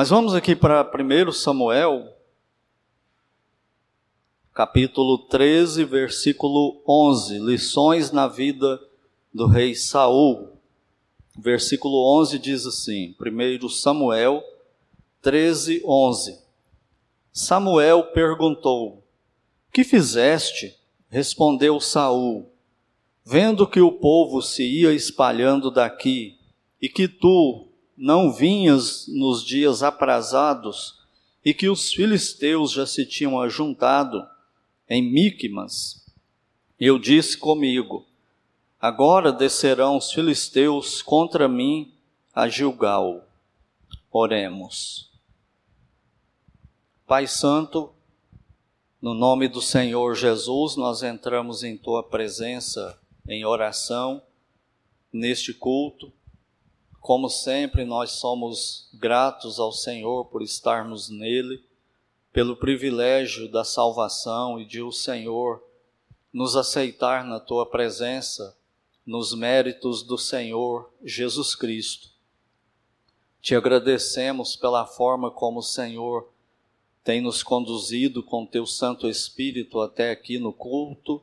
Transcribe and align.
Mas 0.00 0.08
vamos 0.08 0.34
aqui 0.34 0.56
para 0.56 0.80
1 0.80 1.30
Samuel, 1.30 2.10
capítulo 4.54 5.18
13, 5.28 5.84
versículo 5.84 6.82
11, 6.88 7.38
lições 7.38 8.10
na 8.10 8.26
vida 8.26 8.80
do 9.30 9.46
rei 9.46 9.74
Saul. 9.74 10.56
Versículo 11.38 12.18
11 12.18 12.38
diz 12.38 12.64
assim: 12.64 13.14
1 13.20 13.68
Samuel 13.68 14.42
13, 15.20 15.82
11. 15.84 16.38
Samuel 17.30 18.04
perguntou: 18.04 19.04
Que 19.70 19.84
fizeste? 19.84 20.78
Respondeu 21.10 21.78
Saul: 21.78 22.50
Vendo 23.22 23.66
que 23.66 23.82
o 23.82 23.92
povo 23.92 24.40
se 24.40 24.64
ia 24.64 24.94
espalhando 24.94 25.70
daqui 25.70 26.38
e 26.80 26.88
que 26.88 27.06
tu 27.06 27.69
não 28.00 28.32
vinhas 28.32 29.06
nos 29.08 29.44
dias 29.44 29.82
aprazados 29.82 30.98
e 31.44 31.52
que 31.52 31.68
os 31.68 31.92
filisteus 31.92 32.72
já 32.72 32.86
se 32.86 33.04
tinham 33.04 33.38
ajuntado 33.38 34.26
em 34.88 35.02
Miqumas, 35.02 36.02
eu 36.78 36.98
disse 36.98 37.36
comigo: 37.36 38.06
Agora 38.80 39.30
descerão 39.30 39.98
os 39.98 40.10
filisteus 40.12 41.02
contra 41.02 41.46
mim 41.46 41.92
a 42.34 42.48
Gilgal. 42.48 43.22
Oremos. 44.10 45.10
Pai 47.06 47.26
Santo, 47.26 47.92
no 49.00 49.12
nome 49.12 49.46
do 49.46 49.60
Senhor 49.60 50.14
Jesus, 50.14 50.74
nós 50.74 51.02
entramos 51.02 51.62
em 51.62 51.76
tua 51.76 52.02
presença 52.02 52.98
em 53.28 53.44
oração 53.44 54.22
neste 55.12 55.52
culto. 55.52 56.10
Como 57.00 57.28
sempre, 57.28 57.84
nós 57.84 58.12
somos 58.12 58.88
gratos 58.94 59.58
ao 59.58 59.72
Senhor 59.72 60.26
por 60.26 60.42
estarmos 60.42 61.08
nele, 61.08 61.64
pelo 62.32 62.54
privilégio 62.54 63.50
da 63.50 63.64
salvação 63.64 64.60
e 64.60 64.64
de 64.64 64.82
o 64.82 64.92
Senhor 64.92 65.62
nos 66.32 66.54
aceitar 66.54 67.24
na 67.24 67.40
tua 67.40 67.66
presença, 67.66 68.56
nos 69.04 69.34
méritos 69.34 70.02
do 70.02 70.16
Senhor 70.16 70.92
Jesus 71.02 71.56
Cristo. 71.56 72.10
Te 73.40 73.56
agradecemos 73.56 74.54
pela 74.54 74.86
forma 74.86 75.30
como 75.30 75.58
o 75.60 75.64
Senhor 75.64 76.28
tem 77.02 77.20
nos 77.20 77.42
conduzido 77.42 78.22
com 78.22 78.44
teu 78.44 78.66
Santo 78.66 79.08
Espírito 79.08 79.80
até 79.80 80.10
aqui 80.10 80.38
no 80.38 80.52
culto. 80.52 81.22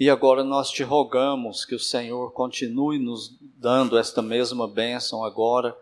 E 0.00 0.08
agora 0.08 0.44
nós 0.44 0.70
te 0.70 0.84
rogamos 0.84 1.64
que 1.64 1.74
o 1.74 1.80
Senhor 1.80 2.30
continue 2.30 3.00
nos 3.00 3.36
dando 3.40 3.98
esta 3.98 4.22
mesma 4.22 4.68
bênção 4.68 5.24
agora, 5.24 5.76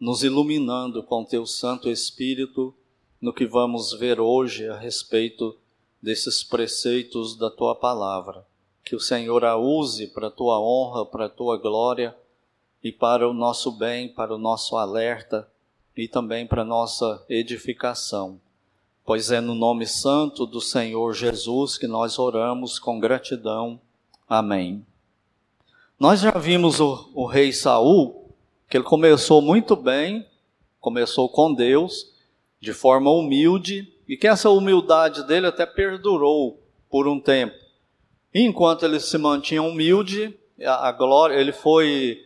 nos 0.00 0.24
iluminando 0.24 1.02
com 1.02 1.22
teu 1.22 1.44
Santo 1.44 1.90
Espírito 1.90 2.74
no 3.20 3.30
que 3.30 3.44
vamos 3.44 3.92
ver 3.92 4.18
hoje 4.18 4.66
a 4.66 4.78
respeito 4.78 5.54
desses 6.00 6.42
preceitos 6.42 7.36
da 7.36 7.50
tua 7.50 7.74
palavra. 7.74 8.46
Que 8.82 8.96
o 8.96 9.00
Senhor 9.00 9.44
a 9.44 9.54
use 9.54 10.06
para 10.06 10.28
a 10.28 10.30
tua 10.30 10.58
honra, 10.58 11.04
para 11.04 11.26
a 11.26 11.28
tua 11.28 11.58
glória 11.58 12.16
e 12.82 12.90
para 12.90 13.28
o 13.28 13.34
nosso 13.34 13.70
bem, 13.70 14.08
para 14.08 14.34
o 14.34 14.38
nosso 14.38 14.78
alerta 14.78 15.46
e 15.94 16.08
também 16.08 16.46
para 16.46 16.62
a 16.62 16.64
nossa 16.64 17.22
edificação 17.28 18.40
pois 19.04 19.30
é 19.30 19.40
no 19.40 19.54
nome 19.54 19.86
santo 19.86 20.46
do 20.46 20.60
Senhor 20.60 21.12
Jesus 21.12 21.76
que 21.76 21.86
nós 21.86 22.18
oramos 22.18 22.78
com 22.78 23.00
gratidão. 23.00 23.80
Amém. 24.28 24.84
Nós 25.98 26.20
já 26.20 26.32
vimos 26.32 26.80
o, 26.80 27.10
o 27.14 27.26
rei 27.26 27.52
Saul, 27.52 28.30
que 28.68 28.76
ele 28.76 28.84
começou 28.84 29.42
muito 29.42 29.76
bem, 29.76 30.26
começou 30.80 31.28
com 31.28 31.52
Deus, 31.52 32.12
de 32.60 32.72
forma 32.72 33.10
humilde, 33.10 33.92
e 34.08 34.16
que 34.16 34.26
essa 34.26 34.50
humildade 34.50 35.26
dele 35.26 35.46
até 35.46 35.66
perdurou 35.66 36.60
por 36.90 37.08
um 37.08 37.20
tempo. 37.20 37.54
E 38.34 38.40
enquanto 38.40 38.84
ele 38.84 38.98
se 38.98 39.18
mantinha 39.18 39.62
humilde, 39.62 40.36
a, 40.64 40.88
a 40.88 40.92
glória, 40.92 41.34
ele 41.34 41.52
foi, 41.52 42.20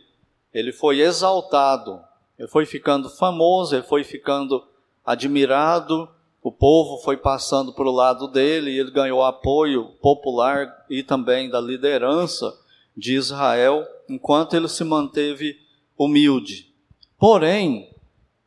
ele 0.53 0.71
foi 0.71 0.99
exaltado, 0.99 2.01
ele 2.37 2.47
foi 2.47 2.65
ficando 2.65 3.09
famoso, 3.09 3.75
ele 3.75 3.83
foi 3.83 4.03
ficando 4.03 4.65
admirado, 5.05 6.09
o 6.41 6.51
povo 6.51 6.97
foi 7.03 7.17
passando 7.17 7.73
para 7.73 7.87
o 7.87 7.91
lado 7.91 8.27
dele 8.27 8.71
e 8.71 8.79
ele 8.79 8.91
ganhou 8.91 9.23
apoio 9.23 9.89
popular 10.01 10.85
e 10.89 11.03
também 11.03 11.49
da 11.49 11.59
liderança 11.59 12.57
de 12.95 13.15
Israel, 13.15 13.85
enquanto 14.09 14.55
ele 14.55 14.67
se 14.67 14.83
manteve 14.83 15.59
humilde. 15.97 16.73
Porém, 17.19 17.93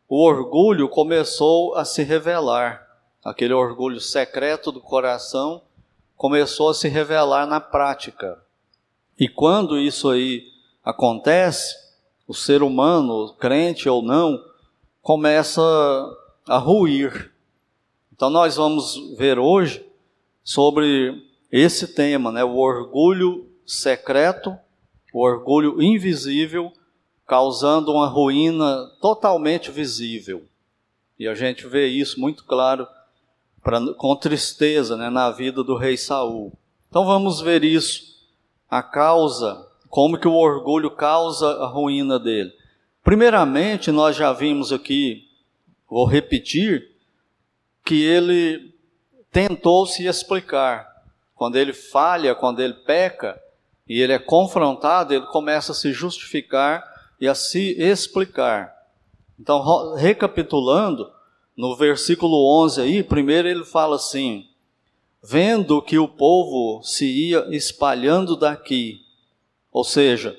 o 0.09 0.25
orgulho 0.25 0.89
começou 0.89 1.75
a 1.75 1.85
se 1.85 2.03
revelar, 2.03 2.87
aquele 3.25 3.53
orgulho 3.53 4.01
secreto 4.01 4.73
do 4.73 4.81
coração 4.81 5.63
começou 6.17 6.69
a 6.69 6.75
se 6.75 6.89
revelar 6.89 7.47
na 7.47 7.61
prática. 7.61 8.43
E 9.19 9.29
quando 9.29 9.79
isso 9.79 10.11
aí 10.11 10.45
acontece, 10.85 11.75
o 12.27 12.35
ser 12.35 12.63
humano, 12.63 13.35
crente 13.35 13.89
ou 13.89 14.03
não, 14.03 14.43
começa 15.03 15.63
a 16.49 16.59
ruir, 16.59 17.33
então 18.21 18.29
nós 18.29 18.57
vamos 18.57 19.17
ver 19.17 19.39
hoje 19.39 19.83
sobre 20.45 21.27
esse 21.51 21.95
tema, 21.95 22.31
né, 22.31 22.45
o 22.45 22.59
orgulho 22.59 23.49
secreto, 23.65 24.55
o 25.11 25.25
orgulho 25.25 25.81
invisível, 25.81 26.71
causando 27.27 27.91
uma 27.91 28.07
ruína 28.07 28.91
totalmente 29.01 29.71
visível. 29.71 30.45
E 31.19 31.27
a 31.27 31.35
gente 31.35 31.67
vê 31.67 31.87
isso 31.87 32.21
muito 32.21 32.45
claro 32.45 32.87
pra, 33.63 33.81
com 33.95 34.15
tristeza 34.15 34.99
né, 34.99 35.09
na 35.09 35.31
vida 35.31 35.65
do 35.65 35.75
rei 35.75 35.97
Saul. 35.97 36.53
Então 36.91 37.07
vamos 37.07 37.41
ver 37.41 37.65
isso, 37.65 38.03
a 38.69 38.83
causa, 38.83 39.67
como 39.89 40.19
que 40.19 40.29
o 40.29 40.35
orgulho 40.35 40.91
causa 40.91 41.49
a 41.65 41.67
ruína 41.67 42.19
dele. 42.19 42.53
Primeiramente, 43.03 43.91
nós 43.91 44.15
já 44.15 44.31
vimos 44.31 44.75
aqui, 44.75 45.25
vou 45.89 46.05
repetir, 46.05 46.91
que 47.91 48.05
ele 48.05 48.73
tentou 49.33 49.85
se 49.85 50.07
explicar. 50.07 51.03
Quando 51.35 51.57
ele 51.57 51.73
falha, 51.73 52.37
quando 52.37 52.61
ele 52.61 52.75
peca 52.75 53.37
e 53.89 54.01
ele 54.01 54.13
é 54.13 54.19
confrontado, 54.19 55.13
ele 55.13 55.27
começa 55.27 55.73
a 55.73 55.75
se 55.75 55.93
justificar 55.93 56.85
e 57.21 57.27
a 57.27 57.35
se 57.35 57.73
explicar. 57.83 58.73
Então, 59.37 59.97
recapitulando, 59.97 61.11
no 61.57 61.75
versículo 61.75 62.63
11 62.63 62.81
aí, 62.81 63.03
primeiro 63.03 63.49
ele 63.49 63.65
fala 63.65 63.97
assim: 63.97 64.47
vendo 65.21 65.83
que 65.83 65.99
o 65.99 66.07
povo 66.07 66.85
se 66.85 67.07
ia 67.07 67.45
espalhando 67.51 68.37
daqui, 68.37 69.01
ou 69.73 69.83
seja, 69.83 70.39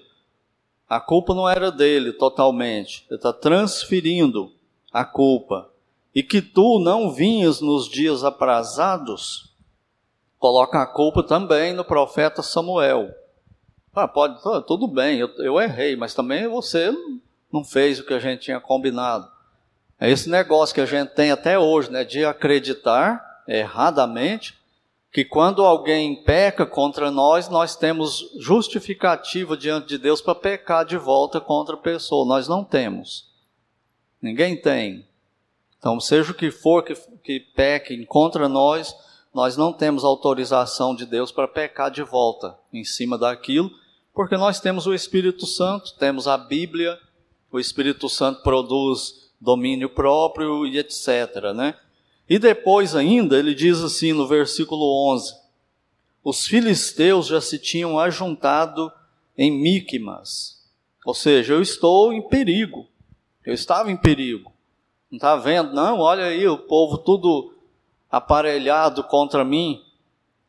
a 0.88 1.02
culpa 1.02 1.36
não 1.36 1.50
era 1.50 1.70
dele 1.70 2.14
totalmente, 2.14 3.06
ele 3.10 3.18
está 3.18 3.34
transferindo 3.34 4.54
a 4.90 5.04
culpa 5.04 5.70
e 6.14 6.22
que 6.22 6.42
tu 6.42 6.80
não 6.80 7.12
vinhas 7.12 7.62
nos 7.62 7.90
dias 7.90 8.24
aprazados, 8.24 9.54
coloca 10.38 10.82
a 10.82 10.86
culpa 10.86 11.24
também 11.24 11.74
no 11.74 11.86
profeta 11.86 12.42
Samuel. 12.42 13.10
Ah, 13.94 14.08
pode, 14.08 14.42
tudo 14.68 14.88
bem, 14.88 15.20
eu, 15.20 15.28
eu 15.38 15.60
errei, 15.60 15.96
mas 15.96 16.14
também 16.14 16.48
você 16.48 16.94
não 17.52 17.64
fez 17.64 18.00
o 18.00 18.06
que 18.06 18.14
a 18.14 18.20
gente 18.20 18.42
tinha 18.42 18.60
combinado. 18.60 19.30
É 20.00 20.10
esse 20.10 20.30
negócio 20.30 20.74
que 20.74 20.82
a 20.82 20.86
gente 20.86 21.10
tem 21.10 21.32
até 21.32 21.60
hoje, 21.60 21.92
né, 21.92 22.04
de 22.04 22.26
acreditar 22.26 23.44
erradamente 23.48 24.60
que 25.12 25.26
quando 25.26 25.64
alguém 25.64 26.24
peca 26.24 26.66
contra 26.66 27.12
nós, 27.12 27.50
nós 27.50 27.76
temos 27.76 28.32
justificativa 28.40 29.58
diante 29.58 29.90
de 29.90 29.98
Deus 29.98 30.22
para 30.22 30.34
pecar 30.34 30.86
de 30.86 30.98
volta 30.98 31.42
contra 31.42 31.76
a 31.76 31.78
pessoa. 31.78 32.26
Nós 32.26 32.48
não 32.48 32.64
temos. 32.64 33.30
Ninguém 34.22 34.56
tem. 34.56 35.06
Então, 35.82 36.00
seja 36.00 36.32
o 36.32 36.36
que 36.36 36.52
for 36.52 36.84
que, 36.84 36.94
que 37.24 37.40
peque 37.40 38.06
contra 38.06 38.48
nós, 38.48 38.96
nós 39.34 39.58
não 39.58 39.74
temos 39.74 40.04
autorização 40.04 40.94
de 40.96 41.08
Deus 41.08 41.32
para 41.32 41.48
pecar 41.48 41.90
de 41.90 42.04
volta 42.04 42.56
em 42.72 42.84
cima 42.84 43.18
daquilo, 43.18 43.72
porque 44.14 44.38
nós 44.38 44.60
temos 44.60 44.86
o 44.86 44.94
Espírito 44.94 45.48
Santo, 45.48 45.96
temos 45.98 46.28
a 46.28 46.38
Bíblia, 46.38 47.00
o 47.52 47.60
Espírito 47.60 48.08
Santo 48.08 48.44
produz 48.44 49.32
domínio 49.42 49.90
próprio 49.90 50.68
e 50.68 50.78
etc. 50.78 51.52
Né? 51.56 51.74
E 52.30 52.38
depois 52.38 52.96
ainda, 52.96 53.40
ele 53.40 53.56
diz 53.56 53.82
assim 53.82 54.14
no 54.14 54.28
versículo 54.28 55.12
11: 55.12 55.34
Os 56.24 56.46
filisteus 56.46 57.26
já 57.26 57.42
se 57.42 57.58
tinham 57.58 57.98
ajuntado 57.98 58.92
em 59.36 59.50
Miqumas, 59.50 60.62
ou 61.04 61.16
seja, 61.16 61.54
eu 61.54 61.62
estou 61.64 62.14
em 62.14 62.22
perigo, 62.22 62.88
eu 63.44 63.56
estava 63.56 63.92
em 63.92 63.98
perigo. 63.98 64.51
Não 65.12 65.18
está 65.18 65.36
vendo? 65.36 65.74
Não, 65.74 66.00
olha 66.00 66.26
aí, 66.26 66.48
o 66.48 66.58
povo 66.58 66.98
tudo 66.98 67.54
aparelhado 68.10 69.04
contra 69.04 69.44
mim. 69.44 69.84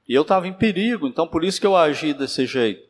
E 0.08 0.14
eu 0.14 0.22
estava 0.22 0.46
em 0.46 0.52
perigo, 0.52 1.08
então 1.08 1.26
por 1.26 1.42
isso 1.42 1.60
que 1.60 1.66
eu 1.66 1.76
agi 1.76 2.14
desse 2.14 2.46
jeito. 2.46 2.88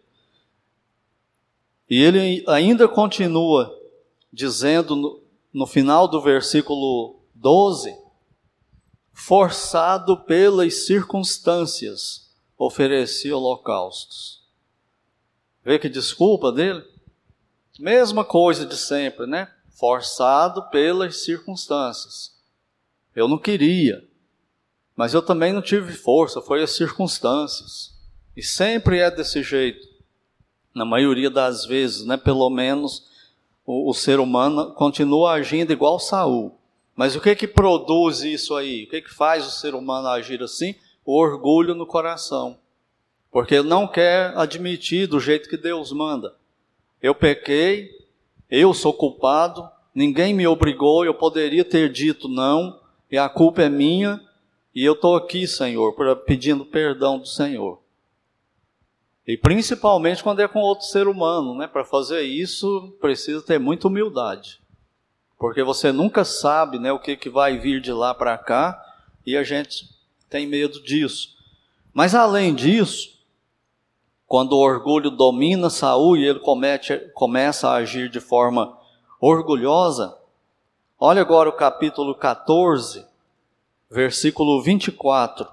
E 1.88 2.02
ele 2.02 2.44
ainda 2.46 2.86
continua 2.86 3.74
dizendo 4.32 5.22
no 5.52 5.66
final 5.66 6.08
do 6.08 6.20
versículo 6.20 7.20
12, 7.34 7.94
forçado 9.12 10.16
pelas 10.24 10.86
circunstâncias, 10.86 12.30
oferecia 12.56 13.36
holocaustos. 13.36 14.42
Vê 15.64 15.78
que 15.78 15.88
desculpa 15.88 16.50
dele? 16.50 16.82
Mesma 17.78 18.24
coisa 18.24 18.66
de 18.66 18.76
sempre, 18.76 19.26
né? 19.26 19.52
Forçado 19.82 20.70
pelas 20.70 21.24
circunstâncias. 21.24 22.40
Eu 23.16 23.26
não 23.26 23.36
queria, 23.36 24.04
mas 24.94 25.12
eu 25.12 25.20
também 25.20 25.52
não 25.52 25.60
tive 25.60 25.92
força, 25.92 26.40
foi 26.40 26.62
as 26.62 26.76
circunstâncias. 26.76 27.92
E 28.36 28.44
sempre 28.44 29.00
é 29.00 29.10
desse 29.10 29.42
jeito. 29.42 29.84
Na 30.72 30.84
maioria 30.84 31.28
das 31.28 31.66
vezes, 31.66 32.06
né? 32.06 32.16
Pelo 32.16 32.48
menos 32.48 33.10
o, 33.66 33.90
o 33.90 33.92
ser 33.92 34.20
humano 34.20 34.72
continua 34.72 35.32
agindo 35.32 35.72
igual 35.72 35.98
Saul. 35.98 36.56
Mas 36.94 37.16
o 37.16 37.20
que 37.20 37.34
que 37.34 37.48
produz 37.48 38.20
isso 38.22 38.54
aí? 38.54 38.84
O 38.84 38.88
que 38.88 39.02
que 39.02 39.12
faz 39.12 39.44
o 39.44 39.50
ser 39.50 39.74
humano 39.74 40.06
agir 40.06 40.44
assim? 40.44 40.76
O 41.04 41.18
orgulho 41.18 41.74
no 41.74 41.88
coração. 41.88 42.56
Porque 43.32 43.56
ele 43.56 43.68
não 43.68 43.88
quer 43.88 44.32
admitir 44.38 45.08
do 45.08 45.18
jeito 45.18 45.48
que 45.48 45.56
Deus 45.56 45.90
manda. 45.90 46.36
Eu 47.02 47.16
pequei, 47.16 47.90
eu 48.48 48.74
sou 48.74 48.92
culpado, 48.92 49.71
ninguém 49.94 50.32
me 50.34 50.46
obrigou, 50.46 51.04
eu 51.04 51.14
poderia 51.14 51.64
ter 51.64 51.90
dito 51.90 52.28
não, 52.28 52.80
e 53.10 53.18
a 53.18 53.28
culpa 53.28 53.62
é 53.62 53.68
minha, 53.68 54.20
e 54.74 54.84
eu 54.84 54.94
estou 54.94 55.16
aqui, 55.16 55.46
Senhor, 55.46 55.94
pedindo 56.24 56.64
perdão 56.64 57.18
do 57.18 57.26
Senhor. 57.26 57.80
E 59.26 59.36
principalmente 59.36 60.22
quando 60.22 60.40
é 60.40 60.48
com 60.48 60.60
outro 60.60 60.86
ser 60.86 61.06
humano, 61.06 61.54
né? 61.54 61.66
Para 61.66 61.84
fazer 61.84 62.22
isso, 62.22 62.96
precisa 63.00 63.40
ter 63.42 63.58
muita 63.58 63.86
humildade. 63.86 64.60
Porque 65.38 65.62
você 65.62 65.92
nunca 65.92 66.24
sabe 66.24 66.78
né, 66.78 66.92
o 66.92 66.98
que, 66.98 67.16
que 67.16 67.28
vai 67.28 67.58
vir 67.58 67.80
de 67.80 67.92
lá 67.92 68.14
para 68.14 68.36
cá, 68.38 68.80
e 69.26 69.36
a 69.36 69.44
gente 69.44 69.88
tem 70.28 70.46
medo 70.46 70.82
disso. 70.82 71.36
Mas 71.92 72.14
além 72.14 72.54
disso, 72.54 73.12
quando 74.26 74.54
o 74.54 74.60
orgulho 74.60 75.10
domina 75.10 75.68
Saul 75.68 76.16
e 76.16 76.24
ele 76.24 76.40
comete, 76.40 76.96
começa 77.12 77.68
a 77.68 77.74
agir 77.74 78.08
de 78.08 78.18
forma 78.18 78.78
orgulhosa, 79.22 80.18
olha 80.98 81.22
agora 81.22 81.48
o 81.48 81.52
capítulo 81.52 82.12
14, 82.12 83.06
versículo 83.88 84.60
24. 84.60 85.46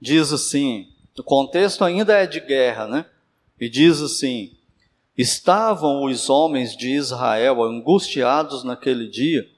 Diz 0.00 0.32
assim: 0.32 0.92
o 1.16 1.22
contexto 1.22 1.84
ainda 1.84 2.14
é 2.14 2.26
de 2.26 2.40
guerra, 2.40 2.88
né? 2.88 3.06
E 3.60 3.68
diz 3.68 4.02
assim: 4.02 4.56
Estavam 5.16 6.04
os 6.04 6.28
homens 6.28 6.76
de 6.76 6.90
Israel 6.90 7.62
angustiados 7.62 8.64
naquele 8.64 9.08
dia, 9.08 9.48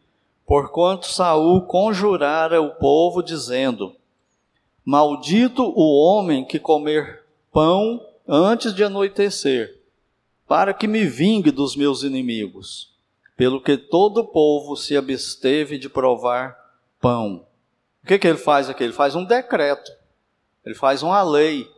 porquanto 0.45 1.07
Saul 1.07 1.63
conjurara 1.63 2.61
o 2.61 2.75
povo 2.75 3.23
dizendo: 3.23 3.97
Maldito 4.85 5.63
o 5.63 5.99
homem 5.99 6.45
que 6.45 6.59
comer 6.59 7.25
pão 7.51 8.05
antes 8.29 8.75
de 8.75 8.85
anoitecer, 8.85 9.74
para 10.47 10.75
que 10.75 10.87
me 10.87 11.05
vingue 11.05 11.51
dos 11.51 11.77
meus 11.77 12.03
inimigos. 12.03 12.93
Pelo 13.37 13.61
que 13.61 13.77
todo 13.77 14.19
o 14.19 14.27
povo 14.27 14.77
se 14.77 14.97
absteve 14.97 15.79
de 15.79 15.89
provar 15.89 16.57
pão. 17.01 17.47
O 18.03 18.07
que, 18.07 18.19
que 18.19 18.29
ele 18.29 18.39
faz 18.39 18.69
aqui? 18.69 18.85
Ele 18.85 18.93
faz 18.93 19.15
um 19.15 19.25
decreto. 19.25 19.91
Ele 20.65 20.75
faz 20.75 21.03
uma 21.03 21.23
lei, 21.23 21.69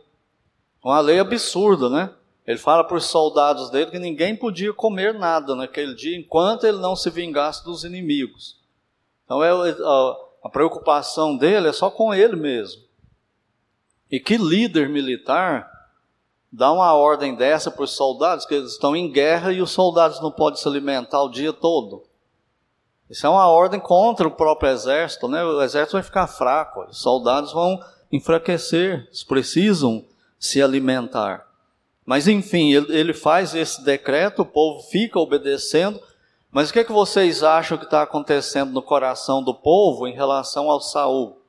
uma 0.83 0.99
lei 0.99 1.19
absurda, 1.19 1.89
né? 1.89 2.13
Ele 2.45 2.57
fala 2.57 2.83
para 2.83 2.95
os 2.95 3.05
soldados 3.05 3.69
dele 3.69 3.91
que 3.91 3.99
ninguém 3.99 4.35
podia 4.35 4.71
comer 4.71 5.13
nada 5.13 5.53
naquele 5.53 5.93
dia 5.93 6.17
enquanto 6.17 6.65
ele 6.65 6.77
não 6.77 6.95
se 6.95 7.09
vingasse 7.09 7.63
dos 7.65 7.83
inimigos. 7.83 8.57
Então 9.25 9.43
é, 9.43 9.51
a, 9.51 10.15
a 10.45 10.49
preocupação 10.49 11.35
dele 11.35 11.67
é 11.67 11.73
só 11.73 11.89
com 11.89 12.13
ele 12.13 12.37
mesmo. 12.37 12.81
E 14.09 14.17
que 14.17 14.37
líder 14.37 14.87
militar 14.87 15.69
dá 16.57 16.71
uma 16.71 16.91
ordem 16.95 17.35
dessa 17.35 17.69
para 17.69 17.83
os 17.83 17.91
soldados, 17.91 18.43
que 18.43 18.55
eles 18.55 18.71
estão 18.71 18.95
em 18.95 19.11
guerra 19.11 19.53
e 19.53 19.61
os 19.61 19.69
soldados 19.69 20.19
não 20.19 20.31
podem 20.31 20.59
se 20.59 20.67
alimentar 20.67 21.21
o 21.21 21.29
dia 21.29 21.53
todo? 21.53 22.01
Isso 23.07 23.27
é 23.27 23.29
uma 23.29 23.47
ordem 23.47 23.79
contra 23.79 24.27
o 24.27 24.31
próprio 24.31 24.71
exército, 24.71 25.27
né? 25.27 25.43
O 25.43 25.61
exército 25.61 25.93
vai 25.93 26.01
ficar 26.01 26.25
fraco, 26.25 26.87
os 26.89 26.99
soldados 26.99 27.53
vão 27.53 27.79
enfraquecer, 28.11 29.05
eles 29.05 29.23
precisam 29.23 30.03
se 30.39 30.59
alimentar. 30.59 31.45
Mas 32.03 32.27
enfim, 32.27 32.73
ele, 32.73 33.13
faz 33.13 33.53
esse 33.53 33.83
decreto, 33.83 34.41
o 34.41 34.45
povo 34.45 34.81
fica 34.81 35.19
obedecendo. 35.19 36.01
Mas 36.51 36.71
o 36.71 36.73
que, 36.73 36.79
é 36.79 36.83
que 36.83 36.91
vocês 36.91 37.43
acham 37.43 37.77
que 37.77 37.83
está 37.83 38.01
acontecendo 38.01 38.71
no 38.71 38.81
coração 38.81 39.43
do 39.43 39.53
povo 39.53 40.07
em 40.07 40.13
relação 40.13 40.71
ao 40.71 40.81
Saul? 40.81 41.39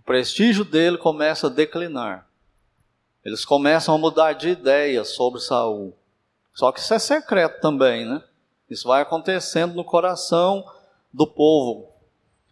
O 0.00 0.02
prestígio 0.02 0.64
dele 0.64 0.98
começa 0.98 1.46
a 1.46 1.50
declinar. 1.50 2.27
Eles 3.28 3.44
começam 3.44 3.94
a 3.94 3.98
mudar 3.98 4.32
de 4.32 4.48
ideia 4.48 5.04
sobre 5.04 5.38
Saul. 5.38 5.94
Só 6.54 6.72
que 6.72 6.80
isso 6.80 6.94
é 6.94 6.98
secreto 6.98 7.60
também, 7.60 8.06
né? 8.06 8.24
Isso 8.70 8.88
vai 8.88 9.02
acontecendo 9.02 9.74
no 9.74 9.84
coração 9.84 10.64
do 11.12 11.26
povo. 11.26 11.90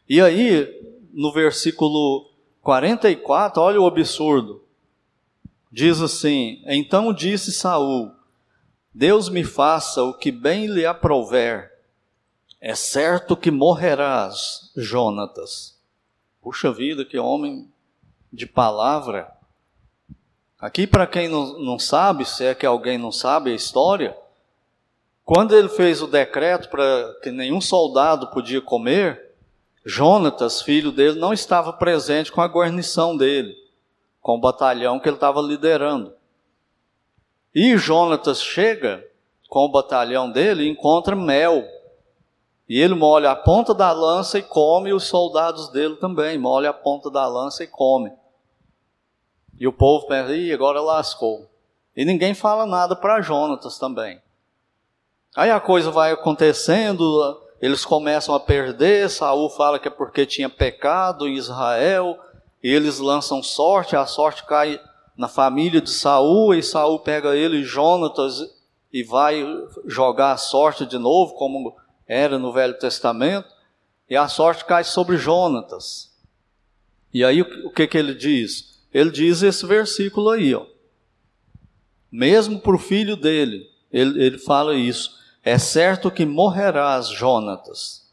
E 0.06 0.20
aí, 0.20 0.68
no 1.14 1.32
versículo 1.32 2.30
44, 2.60 3.62
olha 3.62 3.80
o 3.80 3.86
absurdo. 3.86 4.62
Diz 5.72 6.02
assim: 6.02 6.62
Então 6.66 7.10
disse 7.10 7.50
Saul: 7.52 8.12
Deus 8.92 9.30
me 9.30 9.44
faça 9.44 10.02
o 10.02 10.12
que 10.12 10.30
bem 10.30 10.66
lhe 10.66 10.84
aprouver. 10.84 11.72
É 12.60 12.74
certo 12.74 13.34
que 13.34 13.50
morrerás, 13.50 14.70
Jonatas. 14.76 15.80
Puxa 16.42 16.70
vida, 16.70 17.02
que 17.02 17.18
homem 17.18 17.66
de 18.30 18.46
palavra. 18.46 19.35
Aqui, 20.58 20.86
para 20.86 21.06
quem 21.06 21.28
não, 21.28 21.58
não 21.58 21.78
sabe, 21.78 22.24
se 22.24 22.44
é 22.44 22.54
que 22.54 22.64
alguém 22.64 22.96
não 22.96 23.12
sabe 23.12 23.50
a 23.50 23.54
história, 23.54 24.16
quando 25.24 25.56
ele 25.56 25.68
fez 25.68 26.00
o 26.00 26.06
decreto 26.06 26.68
para 26.70 27.14
que 27.22 27.30
nenhum 27.30 27.60
soldado 27.60 28.28
podia 28.28 28.60
comer, 28.60 29.26
Jonatas, 29.84 30.62
filho 30.62 30.90
dele, 30.90 31.18
não 31.18 31.32
estava 31.32 31.72
presente 31.72 32.32
com 32.32 32.40
a 32.40 32.48
guarnição 32.48 33.16
dele, 33.16 33.54
com 34.20 34.34
o 34.34 34.40
batalhão 34.40 34.98
que 34.98 35.08
ele 35.08 35.16
estava 35.16 35.40
liderando. 35.40 36.12
E 37.54 37.76
Jonatas 37.76 38.42
chega 38.42 39.06
com 39.48 39.60
o 39.60 39.70
batalhão 39.70 40.30
dele 40.30 40.64
e 40.64 40.68
encontra 40.68 41.14
mel. 41.14 41.64
E 42.68 42.80
ele 42.80 42.94
molha 42.94 43.30
a 43.30 43.36
ponta 43.36 43.72
da 43.72 43.92
lança 43.92 44.38
e 44.38 44.42
come, 44.42 44.90
e 44.90 44.92
os 44.92 45.04
soldados 45.04 45.68
dele 45.68 45.96
também 45.96 46.36
molha 46.36 46.70
a 46.70 46.74
ponta 46.74 47.08
da 47.10 47.26
lança 47.26 47.62
e 47.62 47.66
come. 47.68 48.12
E 49.58 49.66
o 49.66 49.72
povo 49.72 50.06
pensa, 50.06 50.34
Ih, 50.34 50.52
agora 50.52 50.80
lascou. 50.80 51.48
E 51.96 52.04
ninguém 52.04 52.34
fala 52.34 52.66
nada 52.66 52.94
para 52.94 53.22
Jonatas 53.22 53.78
também. 53.78 54.20
Aí 55.34 55.50
a 55.50 55.60
coisa 55.60 55.90
vai 55.90 56.12
acontecendo, 56.12 57.40
eles 57.60 57.84
começam 57.84 58.34
a 58.34 58.40
perder, 58.40 59.08
Saul 59.10 59.50
fala 59.50 59.78
que 59.78 59.88
é 59.88 59.90
porque 59.90 60.26
tinha 60.26 60.48
pecado 60.48 61.26
em 61.26 61.34
Israel, 61.34 62.18
e 62.62 62.70
eles 62.70 62.98
lançam 62.98 63.42
sorte, 63.42 63.96
a 63.96 64.06
sorte 64.06 64.44
cai 64.44 64.80
na 65.16 65.28
família 65.28 65.80
de 65.80 65.90
Saul, 65.90 66.54
e 66.54 66.62
Saul 66.62 67.00
pega 67.00 67.36
ele, 67.36 67.62
Jonatas, 67.62 68.42
e 68.92 69.02
vai 69.02 69.44
jogar 69.86 70.32
a 70.32 70.36
sorte 70.36 70.86
de 70.86 70.98
novo, 70.98 71.34
como 71.34 71.76
era 72.06 72.38
no 72.38 72.52
Velho 72.52 72.78
Testamento, 72.78 73.48
e 74.08 74.16
a 74.16 74.28
sorte 74.28 74.64
cai 74.64 74.84
sobre 74.84 75.16
Jonatas. 75.16 76.14
E 77.12 77.24
aí 77.24 77.42
o 77.42 77.70
que, 77.70 77.86
que 77.86 77.98
ele 77.98 78.14
diz? 78.14 78.75
Ele 78.96 79.10
diz 79.10 79.42
esse 79.42 79.66
versículo 79.66 80.30
aí, 80.30 80.54
ó. 80.54 80.64
Mesmo 82.10 82.58
para 82.58 82.74
o 82.74 82.78
filho 82.78 83.14
dele, 83.14 83.68
ele, 83.92 84.24
ele 84.24 84.38
fala 84.38 84.74
isso. 84.74 85.18
É 85.42 85.58
certo 85.58 86.10
que 86.10 86.24
morrerás, 86.24 87.10
Jonatas. 87.10 88.10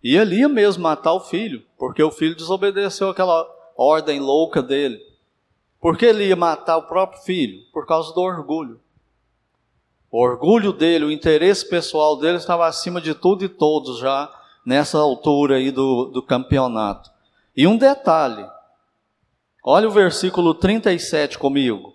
E 0.00 0.16
ele 0.16 0.36
ia 0.36 0.48
mesmo 0.48 0.84
matar 0.84 1.12
o 1.12 1.18
filho, 1.18 1.64
porque 1.76 2.00
o 2.00 2.12
filho 2.12 2.36
desobedeceu 2.36 3.08
aquela 3.10 3.44
ordem 3.76 4.20
louca 4.20 4.62
dele. 4.62 5.00
Por 5.80 5.98
que 5.98 6.06
ele 6.06 6.28
ia 6.28 6.36
matar 6.36 6.76
o 6.76 6.86
próprio 6.86 7.22
filho? 7.22 7.64
Por 7.72 7.84
causa 7.84 8.14
do 8.14 8.20
orgulho. 8.20 8.80
O 10.08 10.22
orgulho 10.22 10.72
dele, 10.72 11.04
o 11.04 11.10
interesse 11.10 11.68
pessoal 11.68 12.16
dele 12.16 12.36
estava 12.36 12.68
acima 12.68 13.00
de 13.00 13.12
tudo 13.12 13.44
e 13.44 13.48
todos 13.48 13.98
já 13.98 14.32
nessa 14.64 14.98
altura 14.98 15.56
aí 15.56 15.72
do, 15.72 16.04
do 16.04 16.22
campeonato. 16.22 17.10
E 17.56 17.66
um 17.66 17.76
detalhe, 17.76 18.46
olha 19.68 19.88
o 19.88 19.90
versículo 19.90 20.54
37 20.54 21.36
comigo. 21.36 21.92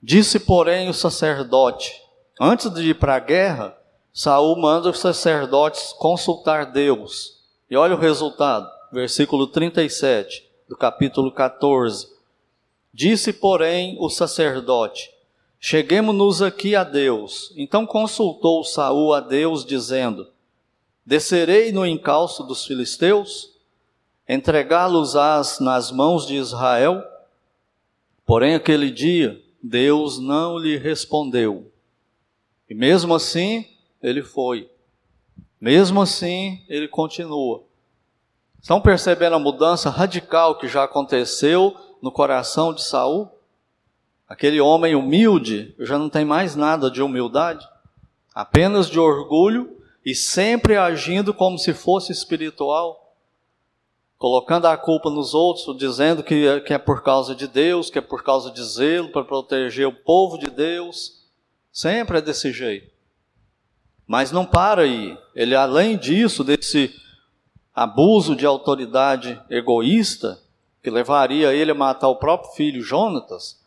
Disse, 0.00 0.38
porém, 0.38 0.88
o 0.88 0.94
sacerdote: 0.94 1.92
Antes 2.40 2.72
de 2.72 2.90
ir 2.90 2.94
para 2.94 3.16
a 3.16 3.18
guerra, 3.18 3.76
Saul 4.12 4.56
manda 4.56 4.88
os 4.88 5.00
sacerdotes 5.00 5.92
consultar 5.92 6.70
Deus. 6.70 7.40
E 7.68 7.76
olha 7.76 7.96
o 7.96 7.98
resultado, 7.98 8.70
versículo 8.92 9.48
37 9.48 10.48
do 10.68 10.76
capítulo 10.76 11.32
14. 11.32 12.08
Disse, 12.94 13.32
porém, 13.32 13.96
o 13.98 14.08
sacerdote: 14.08 15.10
Cheguemos-nos 15.58 16.40
aqui 16.40 16.76
a 16.76 16.84
Deus. 16.84 17.52
Então 17.56 17.84
consultou 17.84 18.62
Saul 18.62 19.12
a 19.12 19.20
Deus, 19.20 19.64
dizendo: 19.64 20.28
Descerei 21.04 21.72
no 21.72 21.84
encalço 21.84 22.44
dos 22.44 22.64
filisteus, 22.64 23.49
entregá-los-ás 24.32 25.58
nas 25.58 25.90
mãos 25.90 26.26
de 26.26 26.36
Israel? 26.36 27.02
Porém, 28.24 28.54
aquele 28.54 28.90
dia, 28.90 29.42
Deus 29.60 30.20
não 30.20 30.56
lhe 30.56 30.76
respondeu. 30.76 31.70
E 32.68 32.74
mesmo 32.74 33.14
assim, 33.14 33.66
ele 34.00 34.22
foi. 34.22 34.70
Mesmo 35.60 36.00
assim, 36.00 36.64
ele 36.68 36.86
continua. 36.86 37.64
Estão 38.62 38.80
percebendo 38.80 39.34
a 39.34 39.40
mudança 39.40 39.90
radical 39.90 40.56
que 40.58 40.68
já 40.68 40.84
aconteceu 40.84 41.74
no 42.00 42.12
coração 42.12 42.72
de 42.72 42.84
Saul? 42.84 43.28
Aquele 44.28 44.60
homem 44.60 44.94
humilde 44.94 45.74
já 45.80 45.98
não 45.98 46.08
tem 46.08 46.24
mais 46.24 46.54
nada 46.54 46.88
de 46.88 47.02
humildade, 47.02 47.66
apenas 48.32 48.88
de 48.88 49.00
orgulho 49.00 49.76
e 50.06 50.14
sempre 50.14 50.76
agindo 50.76 51.34
como 51.34 51.58
se 51.58 51.74
fosse 51.74 52.12
espiritual, 52.12 52.99
colocando 54.20 54.66
a 54.66 54.76
culpa 54.76 55.08
nos 55.08 55.32
outros, 55.32 55.74
dizendo 55.78 56.22
que, 56.22 56.46
é, 56.46 56.60
que 56.60 56.74
é 56.74 56.78
por 56.78 57.02
causa 57.02 57.34
de 57.34 57.48
Deus, 57.48 57.88
que 57.88 57.98
é 57.98 58.02
por 58.02 58.22
causa 58.22 58.50
de 58.50 58.62
zelo 58.62 59.08
para 59.08 59.24
proteger 59.24 59.88
o 59.88 59.94
povo 59.94 60.36
de 60.36 60.50
Deus. 60.50 61.24
Sempre 61.72 62.18
é 62.18 62.20
desse 62.20 62.52
jeito. 62.52 62.92
Mas 64.06 64.30
não 64.30 64.44
para 64.44 64.82
aí. 64.82 65.16
Ele, 65.34 65.54
além 65.54 65.96
disso, 65.96 66.44
desse 66.44 66.94
abuso 67.74 68.36
de 68.36 68.44
autoridade 68.44 69.40
egoísta, 69.48 70.38
que 70.82 70.90
levaria 70.90 71.54
ele 71.54 71.70
a 71.70 71.74
matar 71.74 72.08
o 72.08 72.16
próprio 72.16 72.52
filho 72.52 72.82
Jonatas, 72.82 73.58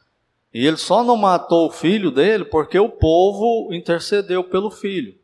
e 0.53 0.67
ele 0.67 0.77
só 0.77 1.03
não 1.03 1.17
matou 1.17 1.67
o 1.67 1.71
filho 1.71 2.11
dele 2.11 2.45
porque 2.45 2.77
o 2.77 2.89
povo 2.89 3.73
intercedeu 3.73 4.43
pelo 4.43 4.69
filho. 4.69 5.15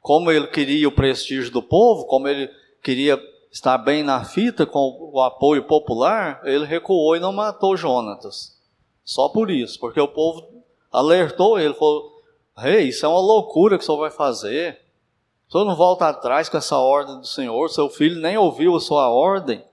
Como 0.00 0.30
ele 0.30 0.46
queria 0.46 0.86
o 0.86 0.92
prestígio 0.92 1.50
do 1.50 1.60
povo, 1.60 2.04
como 2.04 2.28
ele 2.28 2.48
queria 2.80 3.20
estar 3.50 3.78
bem 3.78 4.02
na 4.02 4.24
fita 4.24 4.66
com 4.66 5.10
o 5.12 5.20
apoio 5.20 5.66
popular, 5.66 6.40
ele 6.44 6.64
recuou 6.64 7.16
e 7.16 7.20
não 7.20 7.32
matou 7.32 7.76
Jonatas. 7.76 8.56
Só 9.04 9.28
por 9.28 9.50
isso, 9.50 9.78
porque 9.80 10.00
o 10.00 10.08
povo 10.08 10.62
alertou 10.92 11.58
ele, 11.58 11.74
falou: 11.74 12.22
Rei, 12.56 12.82
hey, 12.82 12.88
isso 12.88 13.06
é 13.06 13.08
uma 13.08 13.20
loucura 13.20 13.78
que 13.78 13.82
o 13.82 13.86
senhor 13.86 13.98
vai 13.98 14.10
fazer. 14.10 14.80
O 15.48 15.52
senhor 15.52 15.64
não 15.64 15.74
volta 15.74 16.08
atrás 16.08 16.48
com 16.48 16.58
essa 16.58 16.76
ordem 16.76 17.20
do 17.20 17.26
Senhor, 17.26 17.70
seu 17.70 17.88
filho 17.88 18.20
nem 18.20 18.36
ouviu 18.36 18.76
a 18.76 18.80
sua 18.80 19.08
ordem. 19.08 19.64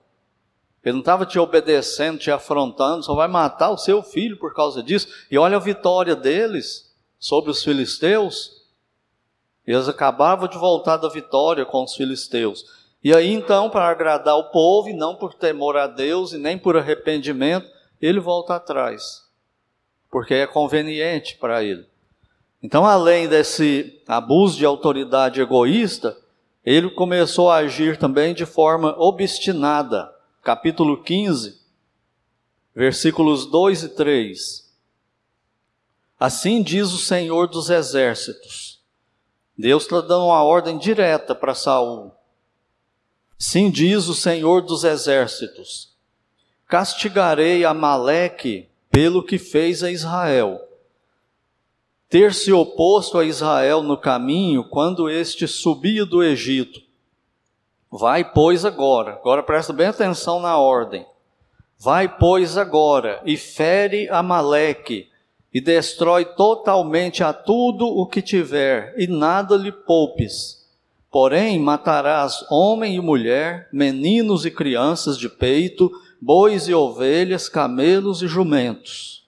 Ele 0.82 0.92
não 0.92 1.00
estava 1.00 1.26
te 1.26 1.38
obedecendo, 1.38 2.18
te 2.18 2.30
afrontando, 2.30 3.02
só 3.02 3.14
vai 3.14 3.26
matar 3.28 3.70
o 3.70 3.76
seu 3.76 4.02
filho 4.02 4.38
por 4.38 4.54
causa 4.54 4.82
disso. 4.82 5.08
E 5.30 5.36
olha 5.36 5.56
a 5.56 5.60
vitória 5.60 6.14
deles 6.14 6.94
sobre 7.18 7.50
os 7.50 7.62
filisteus. 7.62 8.62
Eles 9.66 9.88
acabavam 9.88 10.46
de 10.46 10.56
voltar 10.56 10.96
da 10.96 11.08
vitória 11.08 11.66
com 11.66 11.82
os 11.82 11.94
filisteus. 11.94 12.64
E 13.06 13.14
aí 13.14 13.32
então, 13.32 13.70
para 13.70 13.88
agradar 13.88 14.36
o 14.36 14.50
povo, 14.50 14.88
e 14.88 14.92
não 14.92 15.14
por 15.14 15.32
temor 15.32 15.76
a 15.76 15.86
Deus 15.86 16.32
e 16.32 16.38
nem 16.38 16.58
por 16.58 16.76
arrependimento, 16.76 17.70
ele 18.02 18.18
volta 18.18 18.56
atrás. 18.56 19.22
Porque 20.10 20.34
é 20.34 20.44
conveniente 20.44 21.36
para 21.36 21.62
ele. 21.62 21.86
Então, 22.60 22.84
além 22.84 23.28
desse 23.28 24.02
abuso 24.08 24.58
de 24.58 24.66
autoridade 24.66 25.40
egoísta, 25.40 26.18
ele 26.64 26.90
começou 26.90 27.48
a 27.48 27.58
agir 27.58 27.96
também 27.96 28.34
de 28.34 28.44
forma 28.44 28.96
obstinada 28.98 30.12
capítulo 30.42 31.00
15, 31.00 31.60
versículos 32.74 33.46
2 33.46 33.84
e 33.84 33.88
3. 33.90 34.74
Assim 36.18 36.60
diz 36.60 36.92
o 36.92 36.98
Senhor 36.98 37.46
dos 37.46 37.70
Exércitos. 37.70 38.82
Deus 39.56 39.84
está 39.84 40.00
dando 40.00 40.24
uma 40.24 40.42
ordem 40.42 40.76
direta 40.76 41.36
para 41.36 41.54
Saul. 41.54 42.15
Sim 43.38 43.70
diz 43.70 44.08
o 44.08 44.14
Senhor 44.14 44.62
dos 44.62 44.84
Exércitos: 44.84 45.94
Castigarei 46.66 47.64
Amaleque 47.64 48.68
pelo 48.90 49.22
que 49.22 49.38
fez 49.38 49.82
a 49.82 49.90
Israel. 49.90 50.60
Ter 52.08 52.32
se 52.32 52.52
oposto 52.52 53.18
a 53.18 53.24
Israel 53.24 53.82
no 53.82 53.98
caminho 53.98 54.68
quando 54.68 55.10
este 55.10 55.46
subia 55.46 56.06
do 56.06 56.22
Egito 56.22 56.86
Vai, 57.90 58.30
pois, 58.30 58.64
agora. 58.64 59.12
Agora 59.12 59.42
presta 59.42 59.72
bem 59.72 59.86
atenção 59.86 60.40
na 60.40 60.58
ordem. 60.58 61.06
Vai, 61.78 62.08
pois, 62.18 62.56
agora 62.56 63.22
e 63.24 63.36
fere 63.36 64.08
Amaleque 64.08 65.08
e 65.52 65.60
destrói 65.60 66.24
totalmente 66.24 67.22
a 67.22 67.32
tudo 67.32 67.86
o 67.86 68.06
que 68.06 68.20
tiver 68.20 68.94
e 68.98 69.06
nada 69.06 69.56
lhe 69.56 69.72
poupes. 69.72 70.65
Porém, 71.16 71.58
matarás 71.58 72.44
homem 72.50 72.96
e 72.96 73.00
mulher, 73.00 73.70
meninos 73.72 74.44
e 74.44 74.50
crianças 74.50 75.16
de 75.16 75.30
peito, 75.30 75.90
bois 76.20 76.68
e 76.68 76.74
ovelhas, 76.74 77.48
camelos 77.48 78.20
e 78.20 78.28
jumentos. 78.28 79.26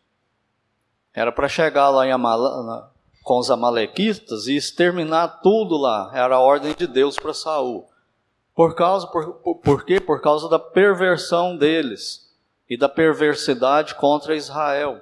Era 1.15 1.33
para 1.33 1.49
chegar 1.49 1.89
lá 1.89 2.07
em 2.07 2.13
Amal 2.13 2.93
com 3.23 3.39
os 3.39 3.51
amalequitas 3.51 4.49
e 4.49 4.55
exterminar 4.55 5.41
tudo 5.43 5.79
lá. 5.79 6.11
Era 6.13 6.35
a 6.35 6.41
ordem 6.41 6.75
de 6.75 6.87
Deus 6.87 7.17
para 7.17 7.33
Saul. 7.33 7.89
Por 8.55 8.75
causa, 8.75 9.07
por, 9.07 9.57
por 9.65 9.83
quê? 9.87 9.99
Por 9.99 10.21
causa 10.21 10.47
da 10.47 10.59
perversão 10.59 11.57
deles 11.57 12.31
e 12.69 12.77
da 12.77 12.91
perversidade 12.91 13.95
contra 13.95 14.37
Israel. 14.37 15.01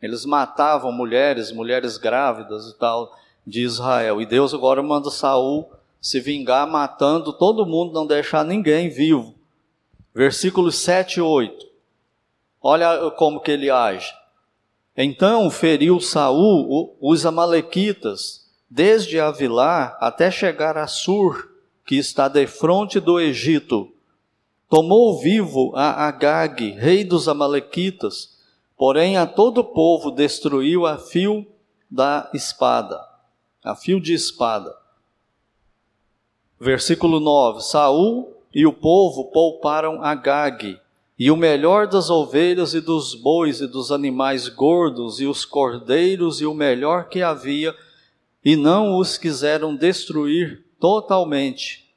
Eles 0.00 0.24
matavam 0.24 0.92
mulheres, 0.92 1.50
mulheres 1.50 1.98
grávidas 1.98 2.68
e 2.68 2.78
tal 2.78 3.12
de 3.44 3.62
Israel. 3.62 4.22
E 4.22 4.26
Deus 4.26 4.54
agora 4.54 4.80
manda 4.80 5.10
Saul 5.10 5.76
se 6.00 6.20
vingar 6.20 6.66
matando 6.68 7.32
todo 7.32 7.66
mundo, 7.66 7.92
não 7.92 8.06
deixar 8.06 8.44
ninguém 8.44 8.88
vivo. 8.88 9.34
Versículos 10.14 10.76
7 10.76 11.18
e 11.18 11.20
8. 11.20 11.66
Olha 12.60 13.10
como 13.12 13.40
que 13.40 13.50
ele 13.50 13.70
age. 13.70 14.12
Então 14.96 15.48
feriu 15.50 16.00
Saul 16.00 16.96
os 17.00 17.24
amalequitas, 17.24 18.50
desde 18.68 19.20
Avilá 19.20 19.96
até 20.00 20.30
chegar 20.30 20.76
a 20.76 20.86
Sur, 20.86 21.52
que 21.86 21.96
está 21.96 22.28
defronte 22.28 22.98
do 22.98 23.20
Egito, 23.20 23.92
tomou 24.68 25.18
vivo 25.20 25.72
a 25.74 26.06
Agag, 26.06 26.72
rei 26.72 27.04
dos 27.04 27.28
Amalequitas, 27.28 28.36
porém 28.76 29.16
a 29.16 29.26
todo 29.26 29.58
o 29.58 29.64
povo 29.64 30.10
destruiu 30.10 30.84
a 30.84 30.98
fio 30.98 31.46
da 31.90 32.28
espada, 32.34 33.00
a 33.64 33.74
fio 33.74 34.00
de 34.00 34.12
espada. 34.12 34.74
Versículo 36.60 37.20
9: 37.20 37.60
Saul 37.60 38.34
e 38.52 38.66
o 38.66 38.72
povo 38.72 39.26
pouparam 39.26 40.02
Agag, 40.02 40.78
e 41.18 41.30
o 41.30 41.36
melhor 41.36 41.86
das 41.86 42.10
ovelhas 42.10 42.74
e 42.74 42.80
dos 42.80 43.14
bois 43.14 43.60
e 43.60 43.66
dos 43.66 43.92
animais 43.92 44.48
gordos 44.48 45.20
e 45.20 45.26
os 45.26 45.44
cordeiros 45.44 46.40
e 46.40 46.46
o 46.46 46.54
melhor 46.54 47.08
que 47.08 47.22
havia, 47.22 47.74
e 48.44 48.56
não 48.56 48.96
os 48.96 49.16
quiseram 49.16 49.74
destruir 49.74 50.64
totalmente. 50.80 51.88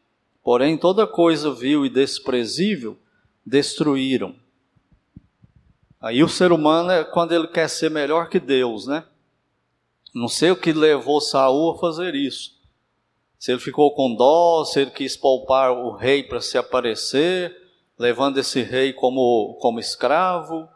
Porém, 0.43 0.77
toda 0.77 1.07
coisa 1.07 1.51
vil 1.51 1.85
e 1.85 1.89
desprezível 1.89 2.97
destruíram. 3.45 4.35
Aí 5.99 6.23
o 6.23 6.29
ser 6.29 6.51
humano 6.51 6.91
é 6.91 7.03
quando 7.03 7.31
ele 7.31 7.47
quer 7.47 7.67
ser 7.67 7.91
melhor 7.91 8.27
que 8.27 8.39
Deus, 8.39 8.87
né? 8.87 9.03
Não 10.13 10.27
sei 10.27 10.51
o 10.51 10.55
que 10.55 10.73
levou 10.73 11.21
Saul 11.21 11.71
a 11.71 11.77
fazer 11.79 12.15
isso. 12.15 12.59
Se 13.41 13.51
ele 13.51 13.59
ficou 13.59 13.89
com 13.95 14.13
dó, 14.13 14.63
se 14.63 14.81
ele 14.81 14.91
quis 14.91 15.17
poupar 15.17 15.71
o 15.71 15.95
rei 15.95 16.21
para 16.21 16.39
se 16.39 16.59
aparecer, 16.59 17.51
levando 17.97 18.37
esse 18.37 18.61
rei 18.61 18.93
como, 18.93 19.57
como 19.59 19.79
escravo, 19.79 20.69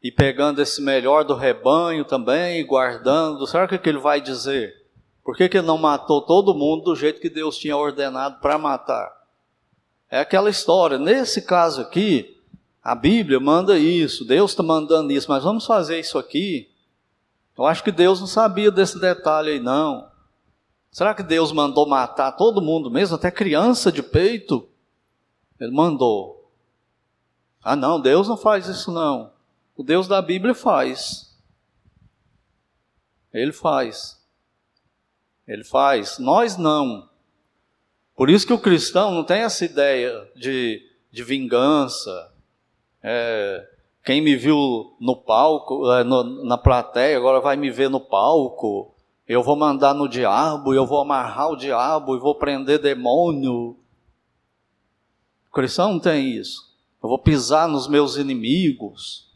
e 0.00 0.12
pegando 0.12 0.62
esse 0.62 0.80
melhor 0.80 1.24
do 1.24 1.34
rebanho 1.34 2.04
também, 2.04 2.60
e 2.60 2.62
guardando. 2.62 3.44
Será 3.48 3.66
que, 3.66 3.76
que 3.76 3.88
ele 3.88 3.98
vai 3.98 4.20
dizer? 4.20 4.84
Por 5.24 5.36
que, 5.36 5.48
que 5.48 5.58
ele 5.58 5.66
não 5.66 5.76
matou 5.76 6.22
todo 6.22 6.54
mundo 6.54 6.84
do 6.84 6.94
jeito 6.94 7.20
que 7.20 7.28
Deus 7.28 7.58
tinha 7.58 7.76
ordenado 7.76 8.38
para 8.38 8.56
matar? 8.56 9.10
É 10.08 10.20
aquela 10.20 10.50
história. 10.50 10.96
Nesse 10.96 11.42
caso 11.42 11.80
aqui, 11.80 12.40
a 12.84 12.94
Bíblia 12.94 13.40
manda 13.40 13.76
isso, 13.76 14.24
Deus 14.24 14.52
está 14.52 14.62
mandando 14.62 15.10
isso, 15.10 15.28
mas 15.28 15.42
vamos 15.42 15.66
fazer 15.66 15.98
isso 15.98 16.18
aqui. 16.18 16.70
Eu 17.58 17.66
acho 17.66 17.82
que 17.82 17.90
Deus 17.90 18.20
não 18.20 18.28
sabia 18.28 18.70
desse 18.70 19.00
detalhe 19.00 19.50
aí, 19.50 19.58
não. 19.58 20.13
Será 20.94 21.12
que 21.12 21.24
Deus 21.24 21.50
mandou 21.50 21.88
matar 21.88 22.30
todo 22.30 22.62
mundo 22.62 22.88
mesmo, 22.88 23.16
até 23.16 23.28
criança 23.28 23.90
de 23.90 24.00
peito? 24.00 24.68
Ele 25.58 25.72
mandou. 25.72 26.48
Ah, 27.60 27.74
não, 27.74 28.00
Deus 28.00 28.28
não 28.28 28.36
faz 28.36 28.68
isso, 28.68 28.92
não. 28.92 29.32
O 29.76 29.82
Deus 29.82 30.06
da 30.06 30.22
Bíblia 30.22 30.54
faz. 30.54 31.36
Ele 33.32 33.52
faz. 33.52 34.24
Ele 35.48 35.64
faz, 35.64 36.20
nós 36.20 36.56
não. 36.56 37.10
Por 38.14 38.30
isso 38.30 38.46
que 38.46 38.52
o 38.52 38.60
cristão 38.60 39.10
não 39.10 39.24
tem 39.24 39.40
essa 39.40 39.64
ideia 39.64 40.30
de, 40.36 40.80
de 41.10 41.24
vingança, 41.24 42.32
é, 43.02 43.68
Quem 44.04 44.20
me 44.20 44.36
viu 44.36 44.96
no 45.00 45.16
palco, 45.16 45.90
eh, 45.90 46.04
na 46.04 46.56
plateia, 46.56 47.16
agora 47.16 47.40
vai 47.40 47.56
me 47.56 47.68
ver 47.68 47.90
no 47.90 47.98
palco. 47.98 48.93
Eu 49.26 49.42
vou 49.42 49.56
mandar 49.56 49.94
no 49.94 50.08
diabo, 50.08 50.74
eu 50.74 50.86
vou 50.86 51.00
amarrar 51.00 51.50
o 51.50 51.56
diabo 51.56 52.14
e 52.14 52.20
vou 52.20 52.34
prender 52.34 52.78
demônio. 52.78 53.76
O 55.48 55.52
cristão 55.52 55.92
não 55.92 56.00
tem 56.00 56.30
isso. 56.36 56.74
Eu 57.02 57.08
vou 57.08 57.18
pisar 57.18 57.66
nos 57.66 57.88
meus 57.88 58.16
inimigos. 58.16 59.30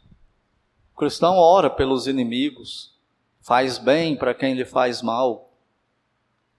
O 0.93 0.97
cristão 0.97 1.37
ora 1.37 1.69
pelos 1.69 2.07
inimigos, 2.07 2.93
faz 3.41 3.77
bem 3.77 4.15
para 4.15 4.33
quem 4.33 4.53
lhe 4.53 4.65
faz 4.65 5.01
mal. 5.01 5.49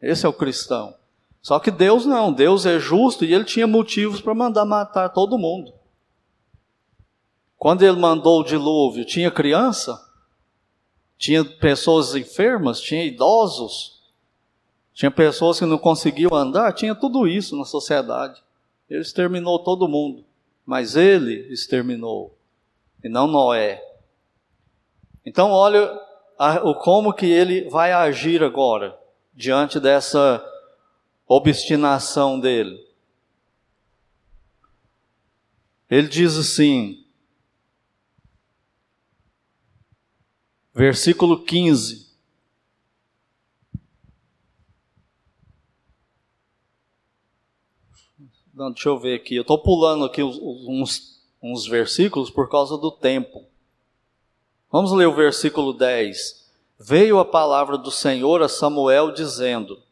Esse 0.02 0.26
é 0.26 0.28
o 0.28 0.32
cristão. 0.32 0.94
Só 1.42 1.58
que 1.58 1.70
Deus 1.70 2.04
não, 2.04 2.32
Deus 2.32 2.66
é 2.66 2.78
justo 2.78 3.25
e 3.25 3.32
ele 3.32 3.44
tinha 3.44 3.66
motivos 3.66 4.20
para 4.20 4.34
mandar 4.34 4.64
matar 4.64 5.08
todo 5.10 5.38
mundo. 5.38 5.72
Quando 7.56 7.82
ele 7.82 7.99
mandou 7.99 8.40
o 8.40 8.44
dilúvio, 8.44 9.04
tinha 9.04 9.30
criança? 9.30 10.10
Tinha 11.20 11.44
pessoas 11.44 12.14
enfermas? 12.14 12.80
Tinha 12.80 13.04
idosos? 13.04 14.00
Tinha 14.94 15.10
pessoas 15.10 15.58
que 15.58 15.66
não 15.66 15.76
conseguiam 15.76 16.34
andar? 16.34 16.72
Tinha 16.72 16.94
tudo 16.94 17.28
isso 17.28 17.54
na 17.58 17.66
sociedade. 17.66 18.42
Ele 18.88 19.02
exterminou 19.02 19.58
todo 19.58 19.86
mundo. 19.86 20.24
Mas 20.64 20.96
ele 20.96 21.46
exterminou. 21.52 22.34
E 23.04 23.08
não 23.10 23.26
Noé. 23.26 23.84
Então, 25.24 25.50
olha 25.50 25.92
o 26.64 26.74
como 26.76 27.12
que 27.12 27.26
ele 27.26 27.68
vai 27.68 27.92
agir 27.92 28.42
agora 28.42 28.98
diante 29.34 29.78
dessa 29.78 30.42
obstinação 31.28 32.40
dele. 32.40 32.82
Ele 35.90 36.08
diz 36.08 36.38
assim: 36.38 37.04
versículo 40.72 41.42
15. 41.44 42.08
Não, 48.54 48.70
deixa 48.70 48.88
eu 48.88 48.98
ver 48.98 49.14
aqui. 49.14 49.36
Eu 49.36 49.42
estou 49.42 49.58
pulando 49.58 50.04
aqui 50.04 50.22
uns, 50.22 51.22
uns 51.42 51.66
versículos 51.66 52.30
por 52.30 52.48
causa 52.48 52.76
do 52.76 52.90
tempo. 52.90 53.44
Vamos 54.70 54.92
ler 54.92 55.06
o 55.06 55.14
versículo 55.14 55.72
10. 55.72 56.48
Veio 56.78 57.18
a 57.18 57.24
palavra 57.24 57.76
do 57.76 57.90
Senhor 57.90 58.42
a 58.42 58.48
Samuel 58.48 59.12
dizendo: 59.12 59.82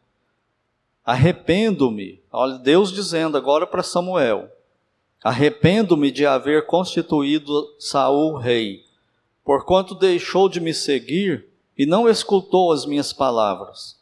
Arrependo-me. 1.04 2.22
Olha, 2.30 2.58
Deus 2.58 2.92
dizendo 2.92 3.36
agora 3.36 3.66
para 3.66 3.82
Samuel: 3.82 4.50
Arrependo-me 5.22 6.10
de 6.10 6.26
haver 6.26 6.66
constituído 6.66 7.74
Saul 7.78 8.36
rei 8.36 8.87
porquanto 9.48 9.94
deixou 9.94 10.46
de 10.46 10.60
me 10.60 10.74
seguir 10.74 11.48
e 11.74 11.86
não 11.86 12.06
escutou 12.06 12.70
as 12.70 12.84
minhas 12.84 13.14
palavras. 13.14 13.98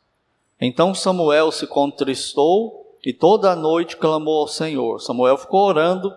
Então 0.61 0.93
Samuel 0.93 1.53
se 1.53 1.69
contristou 1.69 2.99
e 3.05 3.13
toda 3.13 3.53
a 3.53 3.55
noite 3.55 3.97
clamou 3.97 4.41
ao 4.41 4.49
Senhor. 4.49 5.01
Samuel 5.01 5.39
ficou 5.39 5.61
orando 5.61 6.13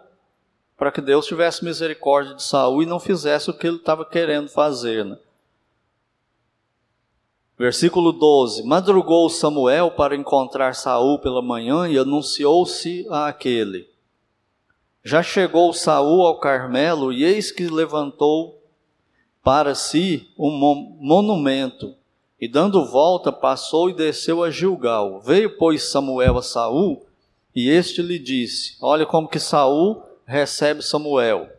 para 0.75 0.91
que 0.91 0.99
Deus 0.99 1.27
tivesse 1.27 1.63
misericórdia 1.63 2.33
de 2.33 2.41
Saul 2.41 2.81
e 2.81 2.87
não 2.87 2.99
fizesse 2.99 3.51
o 3.51 3.53
que 3.53 3.67
ele 3.67 3.75
estava 3.75 4.03
querendo 4.03 4.49
fazer. 4.49 5.05
Né? 5.05 5.15
Versículo 7.55 8.11
12: 8.11 8.63
Madrugou 8.63 9.29
Samuel 9.29 9.91
para 9.91 10.15
encontrar 10.15 10.73
Saul 10.73 11.19
pela 11.19 11.43
manhã 11.43 11.87
e 11.87 11.99
anunciou-se 11.99 13.05
a 13.11 13.27
aquele. 13.27 13.87
Já 15.03 15.21
chegou 15.21 15.71
Saul 15.71 16.25
ao 16.25 16.39
Carmelo 16.39 17.13
e 17.13 17.23
eis 17.23 17.51
que 17.51 17.67
levantou 17.67 18.58
para 19.49 19.73
si 19.73 20.29
um 20.37 20.51
monumento, 20.99 21.95
e 22.39 22.47
dando 22.47 22.85
volta 22.85 23.31
passou 23.31 23.89
e 23.89 23.95
desceu 23.95 24.43
a 24.43 24.51
Gilgal. 24.51 25.19
Veio, 25.21 25.57
pois, 25.57 25.89
Samuel 25.89 26.37
a 26.37 26.43
Saul, 26.43 27.03
e 27.55 27.67
este 27.67 28.03
lhe 28.03 28.19
disse: 28.19 28.77
Olha 28.79 29.07
como 29.07 29.27
que 29.27 29.39
Saul 29.39 30.03
recebe 30.23 30.83
Samuel. 30.83 31.49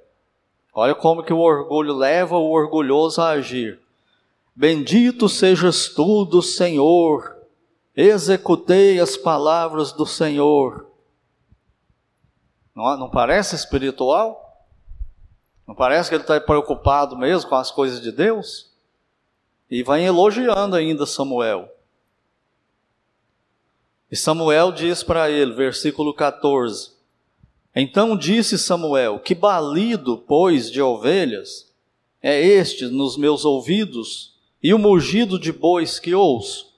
Olha 0.72 0.94
como 0.94 1.24
que 1.24 1.32
o 1.32 1.40
orgulho 1.40 1.92
leva 1.92 2.38
o 2.38 2.52
orgulhoso 2.52 3.20
a 3.22 3.30
agir. 3.30 3.80
Bendito 4.54 5.28
sejas 5.28 5.88
tu 5.88 6.24
do 6.24 6.40
Senhor, 6.40 7.38
executei 7.96 9.00
as 9.00 9.16
palavras 9.16 9.90
do 9.90 10.06
Senhor. 10.06 10.86
Não, 12.72 12.96
não 12.96 13.10
parece 13.10 13.56
espiritual? 13.56 14.49
Não 15.70 15.76
parece 15.76 16.08
que 16.08 16.16
ele 16.16 16.24
está 16.24 16.40
preocupado 16.40 17.16
mesmo 17.16 17.48
com 17.48 17.54
as 17.54 17.70
coisas 17.70 18.00
de 18.00 18.10
Deus? 18.10 18.68
E 19.70 19.84
vai 19.84 20.04
elogiando 20.04 20.74
ainda 20.74 21.06
Samuel. 21.06 21.68
E 24.10 24.16
Samuel 24.16 24.72
diz 24.72 25.04
para 25.04 25.30
ele, 25.30 25.52
versículo 25.52 26.12
14: 26.12 26.90
Então 27.72 28.16
disse 28.16 28.58
Samuel: 28.58 29.20
Que 29.20 29.32
balido, 29.32 30.18
pois, 30.18 30.72
de 30.72 30.82
ovelhas 30.82 31.72
é 32.20 32.44
este 32.44 32.86
nos 32.86 33.16
meus 33.16 33.44
ouvidos, 33.44 34.34
e 34.60 34.74
o 34.74 34.78
mugido 34.78 35.38
de 35.38 35.52
bois 35.52 36.00
que 36.00 36.12
ouço? 36.12 36.74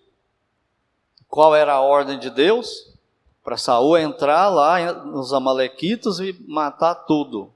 Qual 1.31 1.57
era 1.57 1.73
a 1.73 1.81
ordem 1.81 2.19
de 2.19 2.29
Deus? 2.29 2.93
Para 3.43 3.57
Saul 3.57 3.97
entrar 3.97 4.51
lá 4.51 4.93
nos 4.93 5.33
Amalequitas 5.33 6.21
e 6.21 6.37
matar 6.47 6.95
tudo 6.95 7.55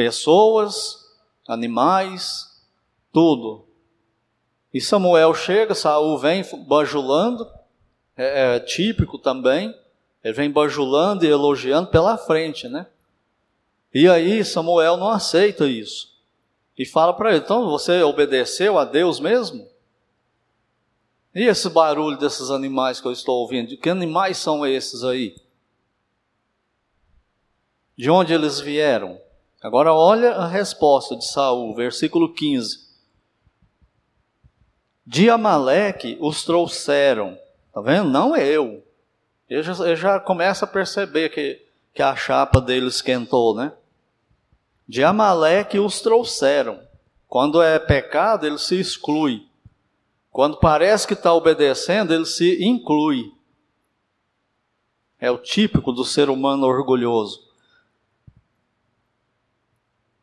pessoas, 0.00 0.96
animais, 1.46 2.64
tudo. 3.12 3.66
E 4.72 4.80
Samuel 4.80 5.34
chega, 5.34 5.74
Saul 5.74 6.16
vem 6.16 6.42
bajulando, 6.66 7.46
é, 8.16 8.56
é 8.56 8.60
típico 8.60 9.18
também, 9.18 9.78
ele 10.24 10.32
vem 10.32 10.50
bajulando 10.50 11.26
e 11.26 11.28
elogiando 11.28 11.90
pela 11.90 12.16
frente, 12.16 12.66
né? 12.66 12.86
E 13.92 14.08
aí 14.08 14.42
Samuel 14.42 14.96
não 14.96 15.10
aceita 15.10 15.66
isso. 15.66 16.18
E 16.78 16.86
fala 16.86 17.12
para 17.12 17.34
ele: 17.34 17.44
então 17.44 17.68
você 17.68 18.02
obedeceu 18.02 18.78
a 18.78 18.86
Deus 18.86 19.20
mesmo? 19.20 19.68
E 21.34 21.42
esse 21.42 21.68
barulho 21.68 22.16
desses 22.16 22.50
animais 22.50 23.02
que 23.02 23.06
eu 23.06 23.12
estou 23.12 23.42
ouvindo? 23.42 23.76
Que 23.76 23.90
animais 23.90 24.38
são 24.38 24.66
esses 24.66 25.04
aí? 25.04 25.36
De 27.98 28.10
onde 28.10 28.32
eles 28.32 28.60
vieram? 28.60 29.20
Agora 29.60 29.92
olha 29.92 30.32
a 30.32 30.46
resposta 30.46 31.14
de 31.14 31.26
Saul, 31.26 31.74
versículo 31.74 32.32
15. 32.32 32.88
De 35.06 35.28
Amaleque 35.28 36.16
os 36.20 36.44
trouxeram. 36.44 37.38
Tá 37.72 37.80
vendo? 37.80 38.08
Não 38.08 38.34
eu. 38.34 38.82
Ele 39.48 39.62
já, 39.62 39.72
ele 39.84 39.96
já 39.96 40.18
começa 40.18 40.64
a 40.64 40.68
perceber 40.68 41.28
que, 41.28 41.60
que 41.92 42.02
a 42.02 42.16
chapa 42.16 42.60
dele 42.60 42.86
esquentou, 42.86 43.54
né? 43.54 43.72
De 44.88 45.04
Amaleque 45.04 45.78
os 45.78 46.00
trouxeram. 46.00 46.80
Quando 47.28 47.60
é 47.60 47.78
pecado, 47.78 48.46
ele 48.46 48.58
se 48.58 48.80
exclui. 48.80 49.46
Quando 50.30 50.58
parece 50.58 51.06
que 51.06 51.12
está 51.12 51.34
obedecendo, 51.34 52.14
ele 52.14 52.24
se 52.24 52.64
inclui. 52.64 53.30
É 55.18 55.30
o 55.30 55.36
típico 55.36 55.92
do 55.92 56.04
ser 56.04 56.30
humano 56.30 56.66
orgulhoso. 56.66 57.49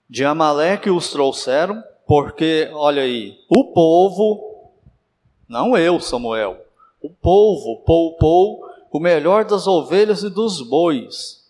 De 0.09 0.23
Amaleque 0.23 0.89
os 0.89 1.11
trouxeram, 1.11 1.83
porque, 2.05 2.69
olha 2.73 3.01
aí, 3.01 3.37
o 3.49 3.73
povo, 3.73 4.71
não 5.47 5.77
eu, 5.77 5.99
Samuel, 5.99 6.65
o 7.01 7.09
povo 7.09 7.81
poupou 7.81 8.65
o 8.91 8.99
melhor 8.99 9.45
das 9.45 9.67
ovelhas 9.67 10.23
e 10.23 10.29
dos 10.29 10.61
bois. 10.61 11.45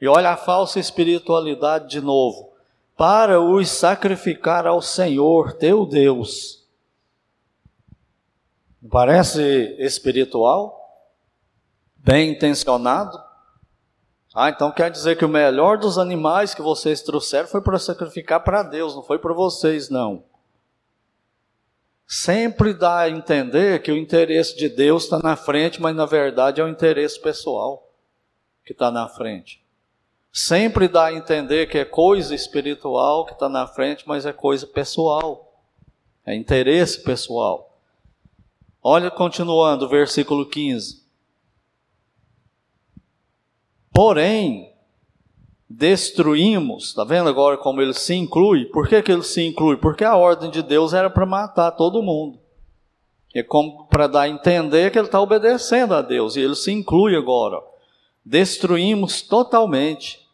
E 0.00 0.06
olha 0.08 0.30
a 0.30 0.36
falsa 0.36 0.78
espiritualidade 0.78 1.88
de 1.88 2.00
novo. 2.00 2.52
Para 2.96 3.40
os 3.40 3.68
sacrificar 3.68 4.66
ao 4.66 4.82
Senhor 4.82 5.52
teu 5.54 5.86
Deus. 5.86 6.64
Parece 8.90 9.76
espiritual? 9.78 11.04
Bem 11.96 12.30
intencionado? 12.30 13.25
Ah, 14.38 14.50
então 14.50 14.70
quer 14.70 14.90
dizer 14.90 15.16
que 15.16 15.24
o 15.24 15.28
melhor 15.30 15.78
dos 15.78 15.96
animais 15.96 16.52
que 16.54 16.60
vocês 16.60 17.00
trouxeram 17.00 17.48
foi 17.48 17.62
para 17.62 17.78
sacrificar 17.78 18.44
para 18.44 18.62
Deus, 18.62 18.94
não 18.94 19.02
foi 19.02 19.18
para 19.18 19.32
vocês, 19.32 19.88
não. 19.88 20.24
Sempre 22.06 22.74
dá 22.74 22.98
a 22.98 23.08
entender 23.08 23.80
que 23.80 23.90
o 23.90 23.96
interesse 23.96 24.54
de 24.54 24.68
Deus 24.68 25.04
está 25.04 25.18
na 25.20 25.36
frente, 25.36 25.80
mas 25.80 25.96
na 25.96 26.04
verdade 26.04 26.60
é 26.60 26.64
o 26.64 26.68
interesse 26.68 27.18
pessoal 27.18 27.90
que 28.62 28.72
está 28.72 28.90
na 28.90 29.08
frente. 29.08 29.64
Sempre 30.30 30.86
dá 30.86 31.06
a 31.06 31.14
entender 31.14 31.66
que 31.70 31.78
é 31.78 31.86
coisa 31.86 32.34
espiritual 32.34 33.24
que 33.24 33.32
está 33.32 33.48
na 33.48 33.66
frente, 33.66 34.06
mas 34.06 34.26
é 34.26 34.34
coisa 34.34 34.66
pessoal. 34.66 35.50
É 36.26 36.34
interesse 36.34 37.02
pessoal. 37.02 37.74
Olha, 38.82 39.10
continuando, 39.10 39.88
versículo 39.88 40.44
15. 40.44 41.05
Porém, 43.96 44.74
destruímos, 45.66 46.88
está 46.88 47.02
vendo 47.02 47.30
agora 47.30 47.56
como 47.56 47.80
ele 47.80 47.94
se 47.94 48.14
inclui? 48.14 48.66
Por 48.66 48.86
que, 48.86 49.00
que 49.00 49.10
ele 49.10 49.22
se 49.22 49.40
inclui? 49.42 49.78
Porque 49.78 50.04
a 50.04 50.14
ordem 50.14 50.50
de 50.50 50.62
Deus 50.62 50.92
era 50.92 51.08
para 51.08 51.24
matar 51.24 51.70
todo 51.70 52.02
mundo. 52.02 52.38
É 53.34 53.42
como 53.42 53.86
para 53.86 54.06
dar 54.06 54.20
a 54.20 54.28
entender 54.28 54.92
que 54.92 54.98
ele 54.98 55.06
está 55.06 55.18
obedecendo 55.18 55.94
a 55.94 56.02
Deus, 56.02 56.36
e 56.36 56.40
ele 56.40 56.54
se 56.54 56.70
inclui 56.70 57.16
agora. 57.16 57.58
Destruímos 58.22 59.22
totalmente. 59.22 60.28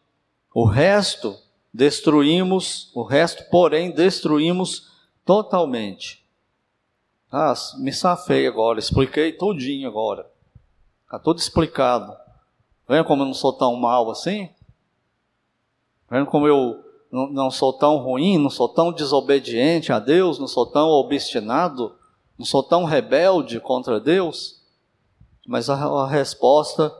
O 0.53 0.65
resto, 0.65 1.33
destruímos, 1.73 2.91
o 2.93 3.01
resto, 3.01 3.45
porém, 3.49 3.91
destruímos 3.91 4.91
totalmente. 5.23 6.21
Ah, 7.31 7.53
me 7.77 7.93
safei 7.93 8.45
agora, 8.45 8.77
expliquei 8.77 9.31
tudinho 9.31 9.87
agora. 9.87 10.29
Está 11.05 11.17
tudo 11.17 11.39
explicado. 11.39 12.22
Vendo 12.87 13.05
como 13.05 13.23
eu 13.23 13.27
não 13.27 13.33
sou 13.33 13.53
tão 13.53 13.75
mal 13.75 14.11
assim? 14.11 14.49
Vendo 16.09 16.25
como 16.27 16.47
eu 16.47 16.83
não, 17.11 17.51
sou 17.51 17.71
tão 17.71 17.97
ruim, 17.97 18.37
não 18.37 18.49
sou 18.49 18.67
tão 18.67 18.91
desobediente 18.91 19.91
a 19.91 19.99
Deus, 19.99 20.39
não 20.39 20.47
sou 20.47 20.65
tão 20.65 20.89
obstinado, 20.89 21.95
não 22.37 22.45
sou 22.45 22.63
tão 22.63 22.83
rebelde 22.83 23.59
contra 23.59 23.99
Deus? 23.99 24.61
Mas 25.45 25.69
a, 25.69 25.75
a 25.75 26.07
resposta 26.07 26.91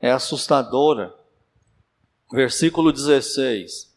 é 0.00 0.10
assustadora. 0.10 1.14
Versículo 2.32 2.92
16. 2.92 3.94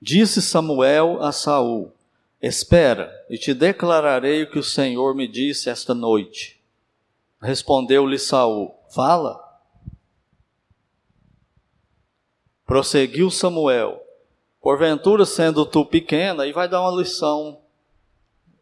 Disse 0.00 0.42
Samuel 0.42 1.22
a 1.22 1.30
Saul: 1.30 1.92
Espera, 2.40 3.12
e 3.30 3.38
te 3.38 3.54
declararei 3.54 4.42
o 4.42 4.50
que 4.50 4.58
o 4.58 4.64
Senhor 4.64 5.14
me 5.14 5.28
disse 5.28 5.70
esta 5.70 5.94
noite. 5.94 6.60
Respondeu-lhe 7.40 8.18
Saul: 8.18 8.74
Fala. 8.88 9.41
Prosseguiu 12.66 13.30
Samuel: 13.30 14.02
Porventura, 14.60 15.24
sendo 15.24 15.66
tu 15.66 15.84
pequena, 15.84 16.46
e 16.46 16.52
vai 16.52 16.68
dar 16.68 16.80
uma 16.80 17.00
lição 17.00 17.58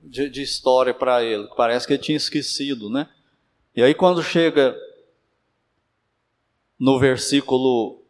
de, 0.03 0.29
de 0.31 0.43
história 0.43 0.95
para 0.95 1.23
ele, 1.23 1.47
parece 1.57 1.87
que 1.87 1.93
ele 1.93 2.03
tinha 2.03 2.17
esquecido, 2.17 2.89
né? 2.89 3.09
E 3.75 3.83
aí, 3.83 3.95
quando 3.95 4.23
chega 4.23 4.77
no 6.79 6.99
versículo 6.99 8.01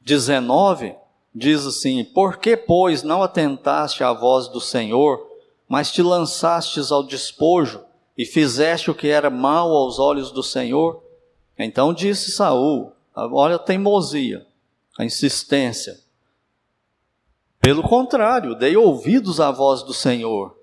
19, 0.00 0.94
diz 1.34 1.64
assim: 1.64 2.04
Por 2.04 2.38
que, 2.38 2.56
pois, 2.56 3.02
não 3.02 3.22
atentaste 3.22 4.02
à 4.02 4.12
voz 4.12 4.48
do 4.48 4.60
Senhor, 4.60 5.26
mas 5.68 5.92
te 5.92 6.02
lançastes 6.02 6.90
ao 6.90 7.02
despojo 7.02 7.84
e 8.18 8.26
fizeste 8.26 8.90
o 8.90 8.94
que 8.94 9.08
era 9.08 9.30
mal 9.30 9.70
aos 9.70 9.98
olhos 9.98 10.30
do 10.30 10.42
Senhor? 10.42 11.02
Então 11.58 11.94
disse 11.94 12.32
Saul: 12.32 12.92
Olha 13.14 13.56
a 13.56 13.60
teimosia, 13.60 14.46
a 15.02 15.04
insistência. 15.04 16.00
Pelo 17.60 17.82
contrário, 17.82 18.54
dei 18.54 18.76
ouvidos 18.76 19.40
à 19.40 19.50
voz 19.50 19.82
do 19.82 19.92
Senhor 19.92 20.56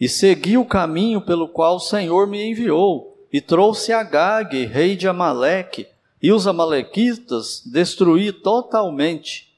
e 0.00 0.08
segui 0.08 0.56
o 0.56 0.64
caminho 0.64 1.20
pelo 1.20 1.48
qual 1.48 1.76
o 1.76 1.80
Senhor 1.80 2.26
me 2.26 2.50
enviou 2.50 3.26
e 3.32 3.40
trouxe 3.40 3.92
Agag, 3.92 4.64
rei 4.66 4.96
de 4.96 5.08
Amaleque, 5.08 5.86
e 6.22 6.32
os 6.32 6.46
amalequitas 6.46 7.62
destruí 7.66 8.32
totalmente. 8.32 9.52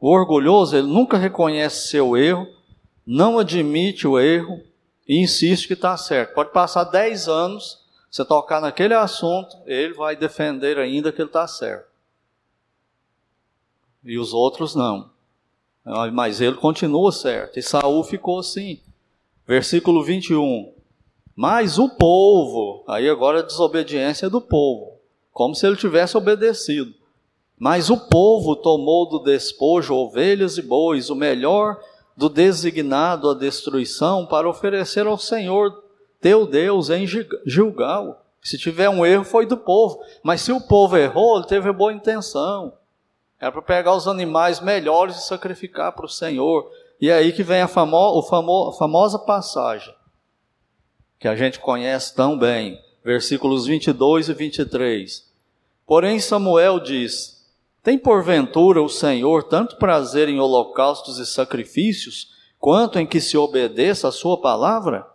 O 0.00 0.08
orgulhoso, 0.08 0.76
ele 0.76 0.86
nunca 0.86 1.18
reconhece 1.18 1.88
seu 1.88 2.16
erro, 2.16 2.46
não 3.06 3.38
admite 3.38 4.06
o 4.06 4.18
erro 4.18 4.62
e 5.06 5.20
insiste 5.22 5.66
que 5.66 5.74
está 5.74 5.96
certo. 5.96 6.34
Pode 6.34 6.52
passar 6.52 6.84
10 6.84 7.28
anos, 7.28 7.78
você 8.10 8.24
tocar 8.24 8.60
naquele 8.60 8.94
assunto, 8.94 9.56
ele 9.66 9.92
vai 9.92 10.16
defender 10.16 10.78
ainda 10.78 11.12
que 11.12 11.20
ele 11.20 11.28
está 11.28 11.46
certo. 11.46 11.97
E 14.04 14.18
os 14.18 14.32
outros 14.32 14.74
não. 14.74 15.10
Mas 16.12 16.40
ele 16.40 16.56
continua 16.56 17.10
certo. 17.12 17.58
E 17.58 17.62
Saul 17.62 18.04
ficou 18.04 18.38
assim. 18.38 18.80
Versículo 19.46 20.04
21. 20.04 20.72
Mas 21.34 21.78
o 21.78 21.88
povo, 21.88 22.84
aí 22.88 23.08
agora 23.08 23.38
a 23.38 23.42
desobediência 23.42 24.28
do 24.28 24.40
povo, 24.40 24.98
como 25.32 25.54
se 25.54 25.66
ele 25.66 25.76
tivesse 25.76 26.16
obedecido. 26.16 26.92
Mas 27.56 27.90
o 27.90 27.96
povo 27.96 28.56
tomou 28.56 29.08
do 29.08 29.20
despojo 29.20 29.94
ovelhas 29.94 30.58
e 30.58 30.62
bois, 30.62 31.10
o 31.10 31.14
melhor 31.14 31.80
do 32.16 32.28
designado 32.28 33.30
à 33.30 33.34
destruição, 33.34 34.26
para 34.26 34.48
oferecer 34.48 35.06
ao 35.06 35.16
Senhor 35.16 35.82
teu 36.20 36.46
Deus 36.46 36.90
em 36.90 37.06
Gilgal. 37.46 38.24
Se 38.42 38.58
tiver 38.58 38.88
um 38.88 39.06
erro, 39.06 39.24
foi 39.24 39.46
do 39.46 39.56
povo. 39.56 40.00
Mas 40.22 40.40
se 40.40 40.52
o 40.52 40.60
povo 40.60 40.96
errou, 40.96 41.36
ele 41.36 41.46
teve 41.46 41.72
boa 41.72 41.92
intenção. 41.92 42.72
Era 43.40 43.52
para 43.52 43.62
pegar 43.62 43.94
os 43.94 44.08
animais 44.08 44.60
melhores 44.60 45.16
e 45.16 45.26
sacrificar 45.26 45.92
para 45.92 46.06
o 46.06 46.08
Senhor. 46.08 46.70
E 47.00 47.08
é 47.08 47.14
aí 47.14 47.32
que 47.32 47.42
vem 47.42 47.60
a, 47.60 47.68
famo, 47.68 48.22
famo, 48.22 48.70
a 48.70 48.72
famosa 48.76 49.18
passagem, 49.18 49.94
que 51.18 51.28
a 51.28 51.36
gente 51.36 51.60
conhece 51.60 52.14
tão 52.14 52.36
bem, 52.36 52.80
versículos 53.04 53.66
22 53.66 54.28
e 54.28 54.34
23. 54.34 55.32
Porém, 55.86 56.18
Samuel 56.18 56.80
diz: 56.80 57.38
tem 57.88 57.96
porventura 57.96 58.82
o 58.82 58.88
Senhor 58.88 59.44
tanto 59.44 59.76
prazer 59.76 60.28
em 60.28 60.38
holocaustos 60.38 61.18
e 61.18 61.24
sacrifícios, 61.24 62.34
quanto 62.58 62.98
em 62.98 63.06
que 63.06 63.20
se 63.20 63.34
obedeça 63.34 64.08
a 64.08 64.12
sua 64.12 64.40
palavra? 64.40 65.06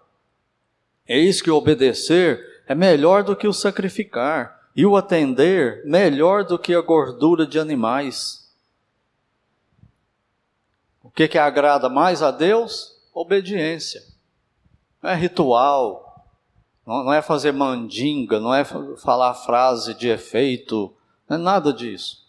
Eis 1.08 1.42
que 1.42 1.52
obedecer 1.52 2.64
é 2.66 2.74
melhor 2.74 3.24
do 3.24 3.36
que 3.36 3.48
o 3.48 3.54
sacrificar, 3.54 4.60
e 4.76 4.86
o 4.86 4.96
atender 4.96 5.84
melhor 5.86 6.44
do 6.44 6.58
que 6.58 6.74
a 6.74 6.82
gordura 6.82 7.46
de 7.46 7.60
animais. 7.60 8.52
O 11.04 11.10
que, 11.10 11.28
que 11.28 11.38
agrada 11.38 11.90
mais 11.90 12.24
a 12.24 12.32
Deus? 12.32 12.96
Obediência. 13.14 14.02
Não 15.02 15.12
é 15.12 15.16
ritual, 15.16 16.26
não 16.86 17.14
é 17.14 17.22
fazer 17.22 17.52
mandinga, 17.52 18.40
não 18.40 18.54
é 18.54 18.64
falar 18.64 19.34
frase 19.34 19.94
de 19.94 20.10
efeito, 20.10 20.94
não 21.30 21.38
é 21.38 21.40
nada 21.40 21.72
disso. 21.72 22.24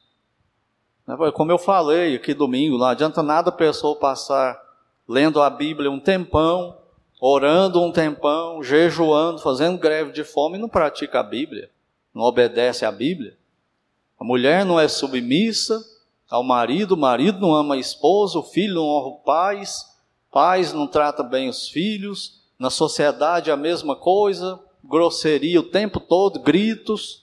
Né, 1.06 1.16
como 1.32 1.50
eu 1.50 1.58
falei 1.58 2.16
aqui 2.16 2.34
domingo, 2.34 2.78
não 2.78 2.86
adianta 2.86 3.22
nada 3.22 3.50
a 3.50 3.52
pessoa 3.52 3.98
passar 3.98 4.60
lendo 5.08 5.40
a 5.40 5.50
Bíblia 5.50 5.90
um 5.90 6.00
tempão, 6.00 6.76
orando 7.20 7.80
um 7.80 7.92
tempão, 7.92 8.62
jejuando, 8.62 9.38
fazendo 9.38 9.78
greve 9.78 10.12
de 10.12 10.24
fome 10.24 10.58
e 10.58 10.60
não 10.60 10.68
pratica 10.68 11.20
a 11.20 11.22
Bíblia, 11.22 11.70
não 12.14 12.22
obedece 12.22 12.84
à 12.84 12.92
Bíblia. 12.92 13.36
A 14.18 14.24
mulher 14.24 14.64
não 14.64 14.78
é 14.78 14.86
submissa 14.86 15.84
ao 16.30 16.42
marido, 16.42 16.94
o 16.94 16.96
marido 16.96 17.40
não 17.40 17.54
ama 17.54 17.74
a 17.74 17.78
esposa, 17.78 18.38
o 18.38 18.42
filho 18.42 18.76
não 18.76 18.84
honra 18.84 19.08
o 19.08 19.18
pais, 19.20 19.84
pais 20.30 20.72
não 20.72 20.86
trata 20.86 21.22
bem 21.22 21.48
os 21.48 21.68
filhos, 21.68 22.42
na 22.58 22.70
sociedade 22.70 23.50
a 23.50 23.56
mesma 23.56 23.96
coisa, 23.96 24.60
grosseria 24.82 25.60
o 25.60 25.70
tempo 25.70 26.00
todo, 26.00 26.40
gritos. 26.40 27.22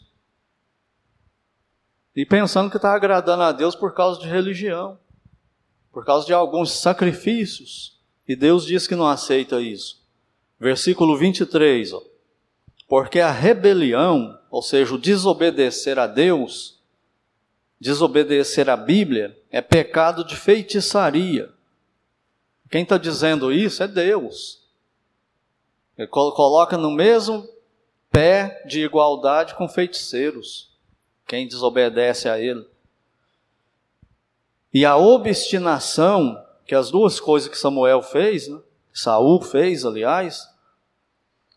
E 2.15 2.25
pensando 2.25 2.69
que 2.69 2.77
está 2.77 2.93
agradando 2.93 3.43
a 3.43 3.51
Deus 3.51 3.75
por 3.75 3.93
causa 3.93 4.19
de 4.19 4.27
religião, 4.27 4.99
por 5.91 6.05
causa 6.05 6.25
de 6.25 6.33
alguns 6.33 6.71
sacrifícios. 6.71 7.99
E 8.27 8.35
Deus 8.35 8.65
diz 8.65 8.87
que 8.87 8.95
não 8.95 9.07
aceita 9.07 9.61
isso. 9.61 10.01
Versículo 10.59 11.17
23, 11.17 11.93
ó. 11.93 12.01
Porque 12.87 13.19
a 13.19 13.31
rebelião, 13.31 14.37
ou 14.51 14.61
seja, 14.61 14.93
o 14.93 14.97
desobedecer 14.97 15.97
a 15.97 16.05
Deus, 16.05 16.77
desobedecer 17.79 18.69
a 18.69 18.75
Bíblia, 18.75 19.39
é 19.49 19.61
pecado 19.61 20.25
de 20.25 20.35
feitiçaria. 20.35 21.49
Quem 22.69 22.83
está 22.83 22.97
dizendo 22.97 23.51
isso 23.51 23.81
é 23.81 23.87
Deus. 23.87 24.61
Ele 25.97 26.07
coloca 26.07 26.77
no 26.77 26.91
mesmo 26.91 27.47
pé 28.11 28.61
de 28.67 28.81
igualdade 28.81 29.55
com 29.55 29.69
feiticeiros 29.69 30.69
quem 31.25 31.47
desobedece 31.47 32.27
a 32.27 32.37
ele. 32.37 32.67
E 34.73 34.85
a 34.85 34.97
obstinação, 34.97 36.43
que 36.65 36.75
as 36.75 36.91
duas 36.91 37.21
coisas 37.21 37.47
que 37.47 37.57
Samuel 37.57 38.01
fez, 38.01 38.49
né? 38.49 38.59
Saul 38.93 39.41
fez, 39.41 39.85
aliás, 39.85 40.45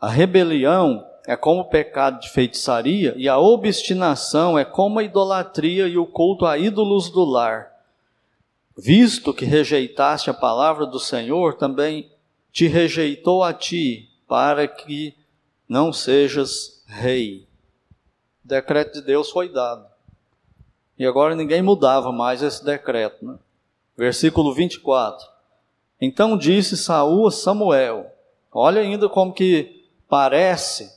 a 0.00 0.08
rebelião 0.08 1.04
é 1.26 1.36
como 1.36 1.62
o 1.62 1.68
pecado 1.68 2.20
de 2.20 2.30
feitiçaria 2.30 3.14
e 3.16 3.28
a 3.28 3.38
obstinação 3.38 4.58
é 4.58 4.64
como 4.64 4.98
a 4.98 5.04
idolatria 5.04 5.88
e 5.88 5.96
o 5.96 6.06
culto 6.06 6.44
a 6.44 6.58
ídolos 6.58 7.10
do 7.10 7.24
lar. 7.24 7.72
Visto 8.76 9.32
que 9.32 9.44
rejeitaste 9.44 10.28
a 10.28 10.34
palavra 10.34 10.84
do 10.84 10.98
Senhor, 10.98 11.54
também 11.54 12.10
te 12.52 12.66
rejeitou 12.66 13.42
a 13.42 13.52
ti, 13.52 14.10
para 14.28 14.66
que 14.66 15.14
não 15.68 15.92
sejas 15.92 16.82
rei 16.86 17.46
o 18.44 18.48
decreto 18.48 18.92
de 18.92 19.00
Deus 19.00 19.30
foi 19.30 19.48
dado. 19.48 19.86
E 20.98 21.06
agora 21.06 21.34
ninguém 21.34 21.62
mudava 21.62 22.12
mais 22.12 22.42
esse 22.42 22.62
decreto. 22.62 23.24
Né? 23.24 23.38
Versículo 23.96 24.54
24. 24.54 25.26
Então 26.00 26.36
disse 26.36 26.76
Saul 26.76 27.26
a 27.26 27.30
Samuel: 27.30 28.12
Olha 28.52 28.82
ainda 28.82 29.08
como 29.08 29.32
que 29.32 29.88
parece 30.08 30.92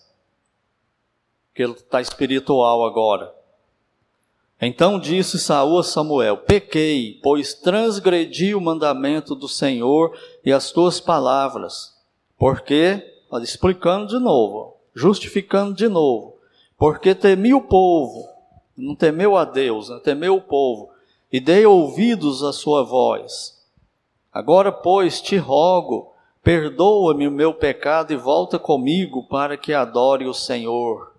que 1.58 1.64
ele 1.64 1.74
está 1.74 2.00
espiritual 2.00 2.86
agora. 2.86 3.34
Então 4.62 5.00
disse 5.00 5.40
Saul 5.40 5.80
a 5.80 5.84
Samuel: 5.84 6.38
Pequei, 6.38 7.20
pois 7.24 7.56
transgredi 7.56 8.54
o 8.54 8.62
mandamento 8.62 9.34
do 9.34 9.48
Senhor 9.48 10.16
e 10.46 10.54
as 10.54 10.72
tuas 10.72 11.00
palavras. 11.00 11.98
Porque, 12.38 13.04
explicando 13.42 14.06
de 14.06 14.20
novo, 14.20 14.78
justificando 14.94 15.74
de 15.74 15.88
novo, 15.88 16.36
porque 16.78 17.16
temi 17.16 17.56
o 17.56 17.62
povo, 17.62 18.30
não 18.78 18.94
temeu 18.94 19.36
a 19.36 19.44
Deus, 19.44 19.90
não 19.90 20.00
temeu 20.00 20.36
o 20.36 20.42
povo, 20.42 20.92
e 21.34 21.40
dei 21.40 21.66
ouvidos 21.66 22.44
à 22.44 22.54
sua 22.54 22.84
voz. 22.84 23.58
Agora, 24.32 24.72
pois, 24.72 25.20
te 25.20 25.38
rogo, 25.38 26.14
perdoa-me 26.44 27.28
o 27.28 27.32
meu 27.32 27.52
pecado 27.56 28.14
e 28.14 28.16
volta 28.16 28.60
comigo 28.60 29.24
para 29.28 29.58
que 29.58 29.74
adore 29.74 30.28
o 30.28 30.34
Senhor. 30.36 31.17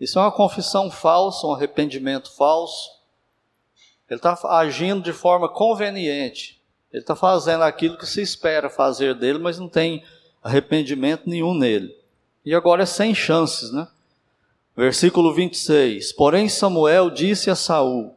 Isso 0.00 0.18
é 0.18 0.22
uma 0.22 0.32
confissão 0.32 0.90
falsa, 0.90 1.46
um 1.46 1.52
arrependimento 1.52 2.34
falso. 2.34 2.88
Ele 4.08 4.18
está 4.18 4.36
agindo 4.58 5.02
de 5.02 5.12
forma 5.12 5.46
conveniente. 5.46 6.58
Ele 6.90 7.02
está 7.02 7.14
fazendo 7.14 7.62
aquilo 7.62 7.98
que 7.98 8.06
se 8.06 8.22
espera 8.22 8.70
fazer 8.70 9.14
dele, 9.14 9.38
mas 9.38 9.58
não 9.58 9.68
tem 9.68 10.02
arrependimento 10.42 11.28
nenhum 11.28 11.52
nele. 11.52 11.94
E 12.44 12.54
agora 12.54 12.84
é 12.84 12.86
sem 12.86 13.14
chances, 13.14 13.70
né? 13.70 13.86
Versículo 14.74 15.34
26. 15.34 16.14
Porém 16.14 16.48
Samuel 16.48 17.10
disse 17.10 17.50
a 17.50 17.54
Saul: 17.54 18.16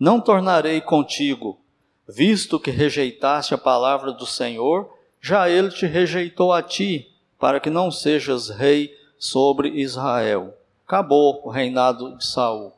Não 0.00 0.20
tornarei 0.22 0.80
contigo, 0.80 1.60
visto 2.08 2.58
que 2.58 2.70
rejeitaste 2.70 3.52
a 3.52 3.58
palavra 3.58 4.12
do 4.12 4.24
Senhor, 4.24 4.90
já 5.20 5.50
ele 5.50 5.68
te 5.68 5.84
rejeitou 5.84 6.54
a 6.54 6.62
ti, 6.62 7.12
para 7.38 7.60
que 7.60 7.68
não 7.68 7.90
sejas 7.90 8.48
rei 8.48 8.96
sobre 9.18 9.68
Israel 9.68 10.57
acabou 10.88 11.42
o 11.44 11.50
reinado 11.50 12.16
de 12.16 12.24
Saul. 12.24 12.72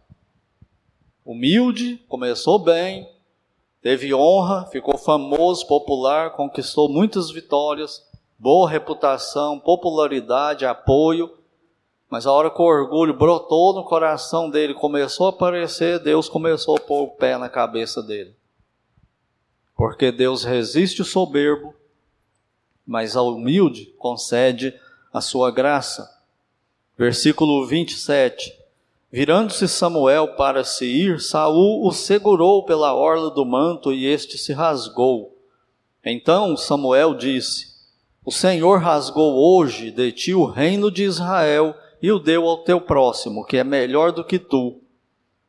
Humilde, 1.25 1.97
começou 2.09 2.59
bem, 2.59 3.09
teve 3.81 4.13
honra, 4.13 4.67
ficou 4.67 4.99
famoso, 4.99 5.65
popular, 5.69 6.33
conquistou 6.33 6.89
muitas 6.89 7.31
vitórias, 7.31 8.05
boa 8.37 8.69
reputação, 8.69 9.61
popularidade, 9.61 10.67
apoio. 10.67 11.39
Mas 12.09 12.27
a 12.27 12.33
hora 12.33 12.51
que 12.51 12.61
o 12.61 12.65
orgulho 12.65 13.15
brotou 13.17 13.73
no 13.75 13.85
coração 13.85 14.51
dele, 14.51 14.75
começou 14.75 15.27
a 15.27 15.31
aparecer, 15.31 16.01
Deus 16.01 16.29
começou 16.29 16.79
a 16.79 16.81
pôr 16.81 17.05
o 17.05 17.09
pé 17.13 17.39
na 17.39 17.49
cabeça 17.49 18.03
dele. 18.03 18.35
Porque 19.77 20.11
Deus 20.11 20.43
resiste 20.43 21.01
o 21.01 21.05
soberbo, 21.05 21.73
mas 22.85 23.15
ao 23.15 23.29
humilde 23.29 23.95
concede 23.97 24.75
a 25.13 25.21
sua 25.21 25.53
graça. 25.53 26.20
Versículo 27.01 27.67
27. 27.67 28.55
Virando-se 29.11 29.67
Samuel 29.67 30.35
para 30.35 30.63
se 30.63 30.85
ir, 30.85 31.19
Saul 31.19 31.87
o 31.87 31.93
segurou 31.93 32.63
pela 32.67 32.95
orla 32.95 33.31
do 33.31 33.43
manto 33.47 33.91
e 33.91 34.05
este 34.05 34.37
se 34.37 34.53
rasgou. 34.53 35.35
Então 36.05 36.55
Samuel 36.59 37.15
disse: 37.15 37.69
O 38.23 38.31
Senhor 38.31 38.81
rasgou 38.81 39.35
hoje 39.35 39.91
de 39.91 40.13
ti 40.13 40.35
o 40.35 40.45
reino 40.45 40.91
de 40.91 41.05
Israel 41.05 41.75
e 42.03 42.13
o 42.13 42.19
deu 42.19 42.47
ao 42.47 42.65
teu 42.65 42.79
próximo, 42.83 43.47
que 43.47 43.57
é 43.57 43.65
melhor 43.65 44.13
do 44.13 44.23
que 44.23 44.39
tu. 44.39 44.83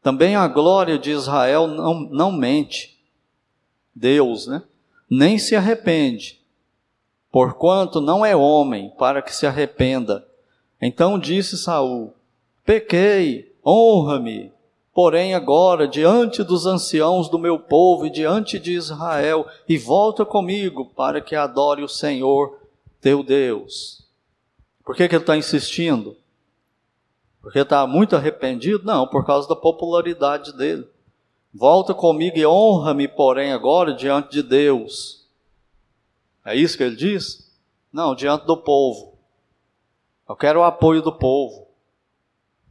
Também 0.01 0.37
a 0.37 0.47
glória 0.47 0.97
de 0.97 1.11
Israel 1.11 1.67
não, 1.67 1.99
não 1.99 2.31
mente. 2.31 2.97
Deus, 3.93 4.47
né? 4.47 4.63
Nem 5.09 5.37
se 5.37 5.53
arrepende, 5.53 6.39
porquanto 7.29 7.99
não 7.99 8.25
é 8.25 8.33
homem 8.33 8.89
para 8.97 9.21
que 9.21 9.35
se 9.35 9.45
arrependa 9.45 10.30
então 10.81 11.19
disse 11.19 11.57
Saul: 11.57 12.13
Pequei, 12.65 13.55
honra-me, 13.65 14.51
porém 14.93 15.35
agora 15.35 15.87
diante 15.87 16.43
dos 16.43 16.65
anciãos 16.65 17.29
do 17.29 17.37
meu 17.37 17.59
povo 17.59 18.05
e 18.05 18.09
diante 18.09 18.57
de 18.57 18.73
Israel, 18.73 19.45
e 19.67 19.77
volta 19.77 20.25
comigo 20.25 20.85
para 20.95 21.21
que 21.21 21.35
adore 21.35 21.83
o 21.83 21.87
Senhor 21.87 22.59
teu 22.99 23.23
Deus. 23.23 24.03
Por 24.83 24.95
que, 24.95 25.07
que 25.07 25.15
ele 25.15 25.23
está 25.23 25.37
insistindo? 25.37 26.17
Porque 27.41 27.59
está 27.59 27.87
muito 27.87 28.15
arrependido? 28.15 28.83
Não, 28.83 29.07
por 29.07 29.25
causa 29.25 29.47
da 29.47 29.55
popularidade 29.55 30.55
dele. 30.55 30.87
Volta 31.53 31.93
comigo 31.93 32.37
e 32.37 32.45
honra-me, 32.45 33.07
porém, 33.07 33.51
agora 33.51 33.93
diante 33.93 34.31
de 34.31 34.43
Deus. 34.43 35.27
É 36.45 36.55
isso 36.55 36.77
que 36.77 36.83
ele 36.83 36.95
diz? 36.95 37.51
Não, 37.91 38.15
diante 38.15 38.45
do 38.45 38.55
povo. 38.55 39.10
Eu 40.31 40.35
quero 40.37 40.61
o 40.61 40.63
apoio 40.63 41.01
do 41.01 41.11
povo. 41.11 41.67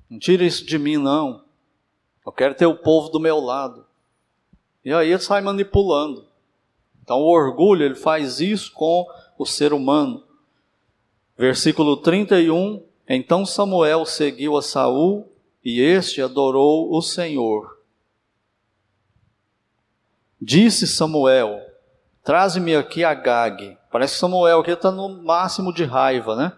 Não 0.09 0.19
tira 0.19 0.43
isso 0.45 0.65
de 0.65 0.79
mim, 0.79 0.97
não. 0.97 1.45
Eu 2.25 2.33
quero 2.33 2.55
ter 2.55 2.65
o 2.65 2.75
povo 2.75 3.11
do 3.11 3.21
meu 3.21 3.39
lado. 3.39 3.85
E 4.83 4.91
aí 4.91 5.11
ele 5.11 5.21
sai 5.21 5.43
manipulando. 5.43 6.27
Então 7.03 7.19
o 7.19 7.31
orgulho, 7.31 7.85
ele 7.85 7.95
faz 7.95 8.41
isso 8.41 8.73
com 8.73 9.07
o 9.39 9.45
ser 9.45 9.75
humano. 9.75 10.25
Versículo 11.37 11.99
31, 11.99 12.83
então 13.07 13.45
Samuel 13.45 14.07
seguiu 14.07 14.57
a 14.57 14.63
Saul 14.63 15.31
e 15.63 15.83
este 15.83 16.23
adorou 16.23 16.91
o 16.91 17.03
Senhor. 17.03 17.79
Disse 20.41 20.87
Samuel: 20.87 21.61
Traze-me 22.25 22.75
aqui 22.75 23.05
a 23.05 23.13
Gag. 23.13 23.77
Parece 23.93 24.15
que 24.15 24.21
Samuel 24.21 24.61
aqui 24.61 24.71
está 24.71 24.91
no 24.91 25.23
máximo 25.23 25.75
de 25.75 25.85
raiva, 25.85 26.35
né? 26.35 26.57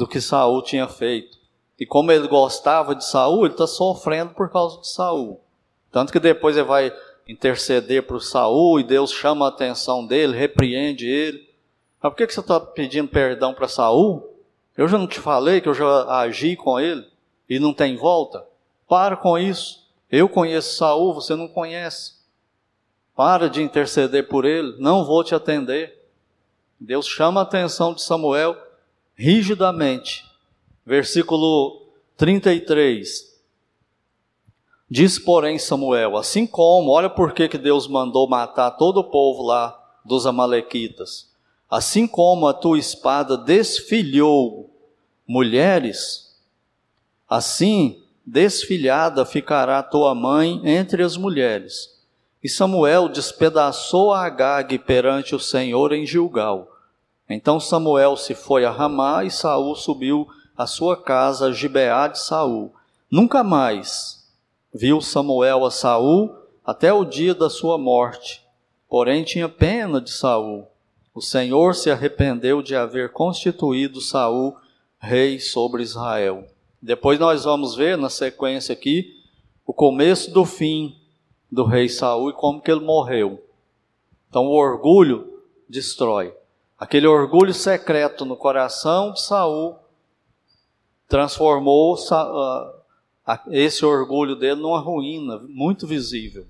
Do 0.00 0.08
que 0.08 0.18
Saul 0.18 0.62
tinha 0.62 0.88
feito. 0.88 1.36
E 1.78 1.84
como 1.84 2.10
ele 2.10 2.26
gostava 2.26 2.94
de 2.94 3.04
Saul, 3.04 3.44
ele 3.44 3.52
está 3.52 3.66
sofrendo 3.66 4.32
por 4.32 4.48
causa 4.48 4.80
de 4.80 4.88
Saul. 4.88 5.38
Tanto 5.92 6.10
que 6.10 6.18
depois 6.18 6.56
ele 6.56 6.66
vai 6.66 6.90
interceder 7.28 8.04
para 8.04 8.16
o 8.16 8.20
Saul 8.20 8.80
e 8.80 8.82
Deus 8.82 9.12
chama 9.12 9.44
a 9.44 9.50
atenção 9.50 10.06
dele, 10.06 10.34
repreende 10.34 11.06
ele. 11.06 11.46
Mas 12.02 12.10
por 12.10 12.16
que, 12.16 12.26
que 12.26 12.32
você 12.32 12.40
está 12.40 12.58
pedindo 12.58 13.08
perdão 13.08 13.52
para 13.52 13.68
Saul? 13.68 14.26
Eu 14.74 14.88
já 14.88 14.96
não 14.96 15.06
te 15.06 15.20
falei 15.20 15.60
que 15.60 15.68
eu 15.68 15.74
já 15.74 16.04
agi 16.22 16.56
com 16.56 16.80
ele 16.80 17.06
e 17.46 17.58
não 17.58 17.74
tem 17.74 17.94
volta? 17.94 18.42
Para 18.88 19.18
com 19.18 19.38
isso. 19.38 19.86
Eu 20.10 20.30
conheço 20.30 20.78
Saul, 20.78 21.12
você 21.12 21.36
não 21.36 21.46
conhece. 21.46 22.14
Para 23.14 23.50
de 23.50 23.62
interceder 23.62 24.28
por 24.28 24.46
ele, 24.46 24.76
não 24.78 25.04
vou 25.04 25.22
te 25.22 25.34
atender. 25.34 26.08
Deus 26.80 27.06
chama 27.06 27.40
a 27.40 27.42
atenção 27.42 27.92
de 27.92 28.02
Samuel 28.02 28.69
rigidamente. 29.20 30.24
Versículo 30.84 31.92
33. 32.16 33.28
Diz, 34.88 35.18
porém, 35.18 35.58
Samuel: 35.58 36.16
Assim 36.16 36.46
como, 36.46 36.90
olha 36.90 37.10
por 37.10 37.34
que 37.34 37.46
Deus 37.58 37.86
mandou 37.86 38.26
matar 38.26 38.70
todo 38.72 39.00
o 39.00 39.10
povo 39.10 39.42
lá 39.42 39.78
dos 40.04 40.26
Amalequitas. 40.26 41.30
Assim 41.68 42.06
como 42.06 42.48
a 42.48 42.54
tua 42.54 42.78
espada 42.78 43.36
desfilhou 43.36 44.74
mulheres, 45.28 46.34
assim 47.28 48.02
desfilhada 48.26 49.24
ficará 49.24 49.82
tua 49.82 50.14
mãe 50.14 50.60
entre 50.64 51.02
as 51.02 51.16
mulheres. 51.16 52.00
E 52.42 52.48
Samuel 52.48 53.08
despedaçou 53.08 54.12
a 54.12 54.24
Agag 54.24 54.78
perante 54.80 55.34
o 55.34 55.38
Senhor 55.38 55.92
em 55.92 56.06
Gilgal. 56.06 56.79
Então 57.32 57.60
Samuel 57.60 58.16
se 58.16 58.34
foi 58.34 58.64
a 58.64 58.72
Ramá 58.72 59.22
e 59.22 59.30
Saul 59.30 59.76
subiu 59.76 60.26
à 60.56 60.66
sua 60.66 60.96
casa 60.96 61.46
a 61.46 61.52
Gibeá 61.52 62.08
de 62.08 62.18
Saul. 62.18 62.74
Nunca 63.08 63.44
mais 63.44 64.28
viu 64.74 65.00
Samuel 65.00 65.64
a 65.64 65.70
Saul 65.70 66.34
até 66.66 66.92
o 66.92 67.04
dia 67.04 67.32
da 67.32 67.48
sua 67.48 67.78
morte. 67.78 68.44
Porém 68.88 69.22
tinha 69.22 69.48
pena 69.48 70.00
de 70.00 70.10
Saul. 70.10 70.66
O 71.14 71.20
Senhor 71.20 71.76
se 71.76 71.88
arrependeu 71.88 72.60
de 72.62 72.74
haver 72.74 73.12
constituído 73.12 74.00
Saul 74.00 74.56
rei 74.98 75.38
sobre 75.38 75.84
Israel. 75.84 76.44
Depois 76.82 77.18
nós 77.20 77.44
vamos 77.44 77.76
ver 77.76 77.96
na 77.96 78.10
sequência 78.10 78.72
aqui 78.72 79.16
o 79.64 79.72
começo 79.72 80.32
do 80.32 80.44
fim 80.44 80.96
do 81.50 81.64
rei 81.64 81.88
Saul 81.88 82.30
e 82.30 82.32
como 82.32 82.60
que 82.60 82.72
ele 82.72 82.84
morreu. 82.84 83.40
Então 84.28 84.46
o 84.46 84.52
orgulho 84.52 85.42
destrói. 85.68 86.39
Aquele 86.80 87.06
orgulho 87.06 87.52
secreto 87.52 88.24
no 88.24 88.34
coração 88.34 89.12
de 89.12 89.20
Saul 89.20 89.78
transformou 91.06 91.94
esse 93.50 93.84
orgulho 93.84 94.34
dele 94.34 94.62
numa 94.62 94.80
ruína 94.80 95.38
muito 95.46 95.86
visível. 95.86 96.46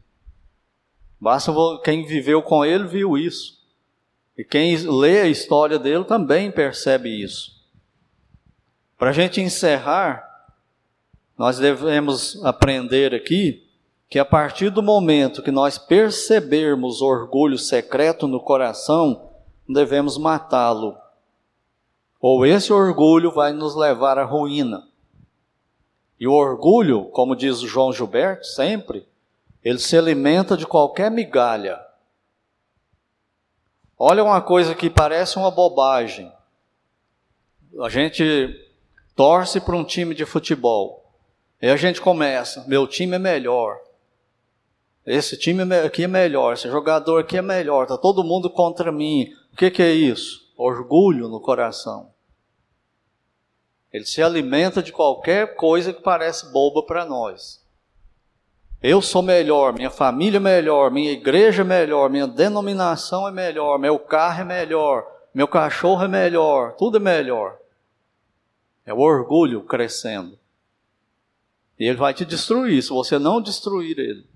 Basta 1.21 1.53
quem 1.83 2.07
viveu 2.07 2.41
com 2.43 2.65
ele 2.65 2.87
viu 2.87 3.19
isso. 3.19 3.59
E 4.39 4.45
quem 4.45 4.77
lê 4.77 5.23
a 5.23 5.27
história 5.27 5.81
dele 5.81 6.05
também 6.05 6.49
percebe 6.53 7.09
isso. 7.09 7.61
Para 8.97 9.11
a 9.11 9.13
gente 9.13 9.41
encerrar, 9.41 10.25
nós 11.37 11.59
devemos 11.59 12.41
aprender 12.45 13.17
aqui 13.17 13.67
que 14.09 14.19
a 14.19 14.25
partir 14.25 14.71
do 14.71 14.83
momento 14.83 15.43
que 15.43 15.51
nós 15.51 15.77
percebermos 15.77 17.03
orgulho 17.03 17.59
secreto 17.59 18.29
no 18.29 18.39
coração, 18.39 19.30
devemos 19.73 20.17
matá-lo. 20.19 20.97
Ou 22.21 22.45
esse 22.45 22.73
orgulho 22.73 23.31
vai 23.31 23.53
nos 23.53 23.75
levar 23.75 24.19
à 24.19 24.25
ruína. 24.25 24.89
E 26.19 26.29
o 26.29 26.33
orgulho, 26.33 27.07
como 27.07 27.35
diz 27.35 27.63
o 27.63 27.67
João 27.67 27.93
Gilberto, 27.93 28.47
sempre, 28.47 29.09
ele 29.65 29.79
se 29.79 29.97
alimenta 29.97 30.57
de 30.57 30.67
qualquer 30.67 31.11
migalha. 31.11 31.81
Olha 33.99 34.25
uma 34.25 34.41
coisa 34.41 34.75
que 34.75 34.91
parece 34.91 35.39
uma 35.39 35.51
bobagem. 35.51 36.31
A 37.81 37.89
gente 37.89 38.55
torce 39.15 39.61
para 39.61 39.77
um 39.77 39.85
time 39.85 40.15
de 40.15 40.25
futebol. 40.25 41.13
E 41.61 41.69
a 41.69 41.77
gente 41.77 42.01
começa, 42.01 42.65
meu 42.67 42.87
time 42.87 43.17
é 43.17 43.19
melhor. 43.19 43.79
Esse 45.05 45.37
time 45.37 45.63
aqui 45.75 46.05
é 46.05 46.09
melhor, 46.09 46.55
esse 46.55 46.71
jogador 46.71 47.21
aqui 47.21 47.37
é 47.37 47.43
melhor, 47.43 47.83
está 47.83 47.99
todo 47.99 48.25
mundo 48.25 48.49
contra 48.49 48.93
mim. 48.93 49.31
O 49.53 49.57
que, 49.57 49.71
que 49.71 49.83
é 49.83 49.93
isso? 49.93 50.53
Orgulho 50.57 51.29
no 51.29 51.41
coração. 51.41 52.13
Ele 53.93 54.05
se 54.05 54.23
alimenta 54.23 54.83
de 54.83 54.93
qualquer 54.93 55.57
coisa 55.57 55.93
que 55.93 56.03
parece 56.03 56.53
boba 56.53 56.85
para 56.85 57.05
nós. 57.05 57.61
Eu 58.83 59.03
sou 59.03 59.21
melhor, 59.21 59.75
minha 59.75 59.91
família 59.91 60.39
é 60.39 60.41
melhor, 60.41 60.91
minha 60.91 61.13
igreja 61.13 61.63
é 61.63 61.65
melhor, 61.65 62.09
minha 62.09 62.27
denominação 62.27 63.29
é 63.29 63.31
melhor, 63.31 63.79
meu 63.79 63.99
carro 63.99 64.41
é 64.41 64.45
melhor, 64.45 65.07
meu 65.35 65.47
cachorro 65.47 66.05
é 66.05 66.09
melhor, 66.09 66.77
tudo 66.77 66.97
é 66.97 67.01
melhor. 67.01 67.59
É 68.87 68.95
o 68.95 68.99
orgulho 68.99 69.63
crescendo. 69.65 70.39
E 71.79 71.85
ele 71.85 71.97
vai 71.97 72.15
te 72.15 72.25
destruir 72.25 72.83
se 72.83 72.91
você 72.91 73.19
não 73.19 73.41
destruir 73.41 73.99
ele. 73.99 74.27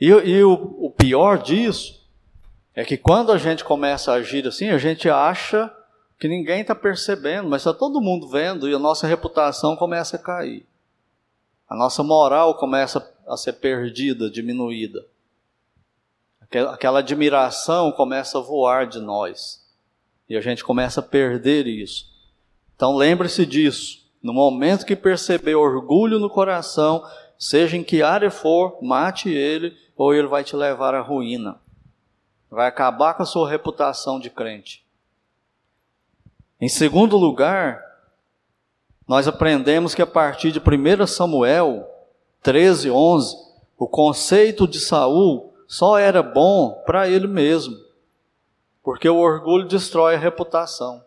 E, 0.00 0.06
e 0.08 0.42
o, 0.42 0.52
o 0.52 0.90
pior 0.90 1.38
disso 1.38 2.03
é 2.74 2.84
que 2.84 2.96
quando 2.96 3.30
a 3.30 3.38
gente 3.38 3.64
começa 3.64 4.12
a 4.12 4.16
agir 4.16 4.46
assim, 4.46 4.68
a 4.68 4.78
gente 4.78 5.08
acha 5.08 5.72
que 6.18 6.26
ninguém 6.26 6.62
está 6.62 6.74
percebendo, 6.74 7.48
mas 7.48 7.62
está 7.62 7.72
todo 7.72 8.00
mundo 8.00 8.28
vendo 8.28 8.68
e 8.68 8.74
a 8.74 8.78
nossa 8.78 9.06
reputação 9.06 9.76
começa 9.76 10.16
a 10.16 10.18
cair. 10.18 10.66
A 11.68 11.76
nossa 11.76 12.02
moral 12.02 12.56
começa 12.56 13.14
a 13.26 13.36
ser 13.36 13.54
perdida, 13.54 14.30
diminuída. 14.30 15.06
Aquela 16.72 17.00
admiração 17.00 17.90
começa 17.92 18.38
a 18.38 18.42
voar 18.42 18.86
de 18.86 19.00
nós. 19.00 19.64
E 20.28 20.36
a 20.36 20.40
gente 20.40 20.64
começa 20.64 21.00
a 21.00 21.02
perder 21.02 21.66
isso. 21.66 22.06
Então 22.74 22.96
lembre-se 22.96 23.44
disso. 23.46 24.04
No 24.22 24.32
momento 24.32 24.86
que 24.86 24.96
perceber 24.96 25.54
orgulho 25.54 26.18
no 26.18 26.30
coração, 26.30 27.04
seja 27.38 27.76
em 27.76 27.84
que 27.84 28.02
área 28.02 28.30
for, 28.30 28.78
mate 28.82 29.28
ele, 29.28 29.76
ou 29.96 30.14
ele 30.14 30.26
vai 30.26 30.42
te 30.42 30.56
levar 30.56 30.94
à 30.94 31.00
ruína. 31.00 31.60
Vai 32.54 32.68
acabar 32.68 33.14
com 33.14 33.24
a 33.24 33.26
sua 33.26 33.48
reputação 33.48 34.20
de 34.20 34.30
crente. 34.30 34.86
Em 36.60 36.68
segundo 36.68 37.16
lugar, 37.16 37.82
nós 39.08 39.26
aprendemos 39.26 39.92
que 39.92 40.00
a 40.00 40.06
partir 40.06 40.52
de 40.52 40.60
1 40.60 41.04
Samuel 41.08 41.84
13, 42.42 42.92
11, 42.92 43.36
o 43.76 43.88
conceito 43.88 44.68
de 44.68 44.78
Saul 44.78 45.52
só 45.66 45.98
era 45.98 46.22
bom 46.22 46.80
para 46.86 47.08
ele 47.08 47.26
mesmo, 47.26 47.76
porque 48.84 49.08
o 49.08 49.16
orgulho 49.16 49.66
destrói 49.66 50.14
a 50.14 50.18
reputação. 50.18 51.02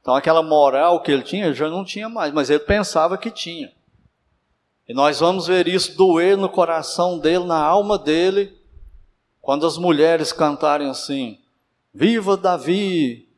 Então 0.00 0.16
aquela 0.16 0.42
moral 0.42 1.02
que 1.02 1.12
ele 1.12 1.22
tinha, 1.22 1.54
já 1.54 1.70
não 1.70 1.84
tinha 1.84 2.08
mais, 2.08 2.32
mas 2.32 2.50
ele 2.50 2.58
pensava 2.58 3.16
que 3.16 3.30
tinha. 3.30 3.72
E 4.88 4.92
nós 4.92 5.20
vamos 5.20 5.46
ver 5.46 5.68
isso 5.68 5.96
doer 5.96 6.36
no 6.36 6.48
coração 6.48 7.16
dele, 7.16 7.44
na 7.44 7.62
alma 7.62 7.96
dele, 7.96 8.60
quando 9.42 9.66
as 9.66 9.76
mulheres 9.76 10.32
cantarem 10.32 10.88
assim: 10.88 11.38
Viva 11.92 12.36
Davi! 12.36 13.28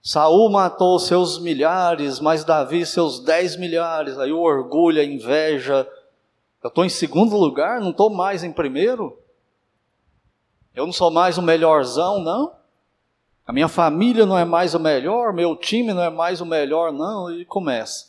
Saul 0.00 0.48
matou 0.50 0.98
seus 0.98 1.38
milhares, 1.40 2.20
mas 2.20 2.44
Davi 2.44 2.86
seus 2.86 3.18
dez 3.18 3.56
milhares. 3.56 4.16
Aí 4.18 4.30
o 4.30 4.40
orgulho, 4.40 5.00
a 5.00 5.04
inveja, 5.04 5.88
eu 6.62 6.68
estou 6.68 6.84
em 6.84 6.88
segundo 6.88 7.36
lugar, 7.36 7.80
não 7.80 7.90
estou 7.90 8.08
mais 8.08 8.44
em 8.44 8.52
primeiro. 8.52 9.18
Eu 10.74 10.86
não 10.86 10.92
sou 10.92 11.10
mais 11.10 11.36
o 11.36 11.42
melhorzão, 11.42 12.20
não. 12.20 12.52
A 13.44 13.52
minha 13.52 13.68
família 13.68 14.24
não 14.24 14.38
é 14.38 14.44
mais 14.44 14.74
o 14.74 14.78
melhor, 14.78 15.32
meu 15.32 15.56
time 15.56 15.92
não 15.92 16.02
é 16.02 16.10
mais 16.10 16.40
o 16.40 16.46
melhor, 16.46 16.92
não. 16.92 17.30
E 17.32 17.44
começa. 17.44 18.06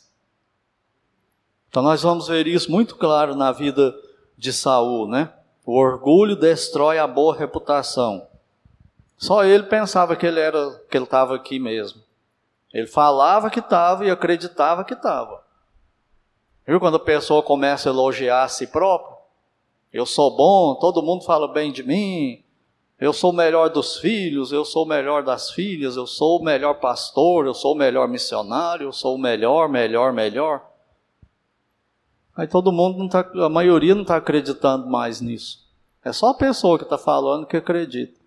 Então 1.68 1.82
nós 1.82 2.02
vamos 2.02 2.28
ver 2.28 2.46
isso 2.46 2.70
muito 2.70 2.96
claro 2.96 3.34
na 3.34 3.50
vida 3.50 3.94
de 4.36 4.52
Saul, 4.52 5.08
né? 5.08 5.32
O 5.70 5.78
orgulho 5.78 6.34
destrói 6.34 6.98
a 6.98 7.06
boa 7.06 7.32
reputação. 7.32 8.26
Só 9.16 9.44
ele 9.44 9.62
pensava 9.62 10.16
que 10.16 10.26
ele 10.26 10.40
era, 10.40 10.82
que 10.90 10.96
ele 10.96 11.04
estava 11.04 11.36
aqui 11.36 11.60
mesmo. 11.60 12.02
Ele 12.74 12.88
falava 12.88 13.48
que 13.48 13.60
estava 13.60 14.04
e 14.04 14.10
acreditava 14.10 14.82
que 14.82 14.94
estava. 14.94 15.44
Viu 16.66 16.80
quando 16.80 16.96
a 16.96 16.98
pessoa 16.98 17.40
começa 17.40 17.88
a 17.88 17.92
elogiar 17.92 18.42
a 18.42 18.48
si 18.48 18.66
próprio? 18.66 19.16
Eu 19.92 20.04
sou 20.04 20.36
bom, 20.36 20.74
todo 20.74 21.04
mundo 21.04 21.22
fala 21.22 21.46
bem 21.46 21.70
de 21.70 21.84
mim. 21.84 22.42
Eu 22.98 23.12
sou 23.12 23.30
o 23.30 23.36
melhor 23.36 23.68
dos 23.68 23.96
filhos, 23.98 24.50
eu 24.50 24.64
sou 24.64 24.84
o 24.84 24.88
melhor 24.88 25.22
das 25.22 25.52
filhas, 25.52 25.94
eu 25.94 26.04
sou 26.04 26.40
o 26.40 26.42
melhor 26.42 26.80
pastor, 26.80 27.46
eu 27.46 27.54
sou 27.54 27.74
o 27.74 27.78
melhor 27.78 28.08
missionário, 28.08 28.88
eu 28.88 28.92
sou 28.92 29.14
o 29.14 29.18
melhor, 29.18 29.68
melhor, 29.68 30.12
melhor. 30.12 30.68
Aí 32.36 32.46
todo 32.46 32.72
mundo 32.72 32.98
não 32.98 33.08
tá, 33.08 33.28
a 33.34 33.48
maioria 33.48 33.94
não 33.94 34.02
está 34.02 34.16
acreditando 34.16 34.88
mais 34.88 35.20
nisso. 35.20 35.68
É 36.04 36.12
só 36.12 36.30
a 36.30 36.34
pessoa 36.34 36.78
que 36.78 36.84
está 36.84 36.96
falando 36.96 37.46
que 37.46 37.56
acredita. 37.56 38.18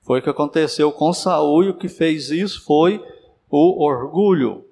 Foi 0.00 0.20
o 0.20 0.22
que 0.22 0.30
aconteceu 0.30 0.92
com 0.92 1.12
Saul 1.12 1.64
e 1.64 1.68
o 1.70 1.76
que 1.76 1.88
fez 1.88 2.30
isso 2.30 2.62
foi 2.62 3.04
o 3.50 3.84
orgulho. 3.84 4.64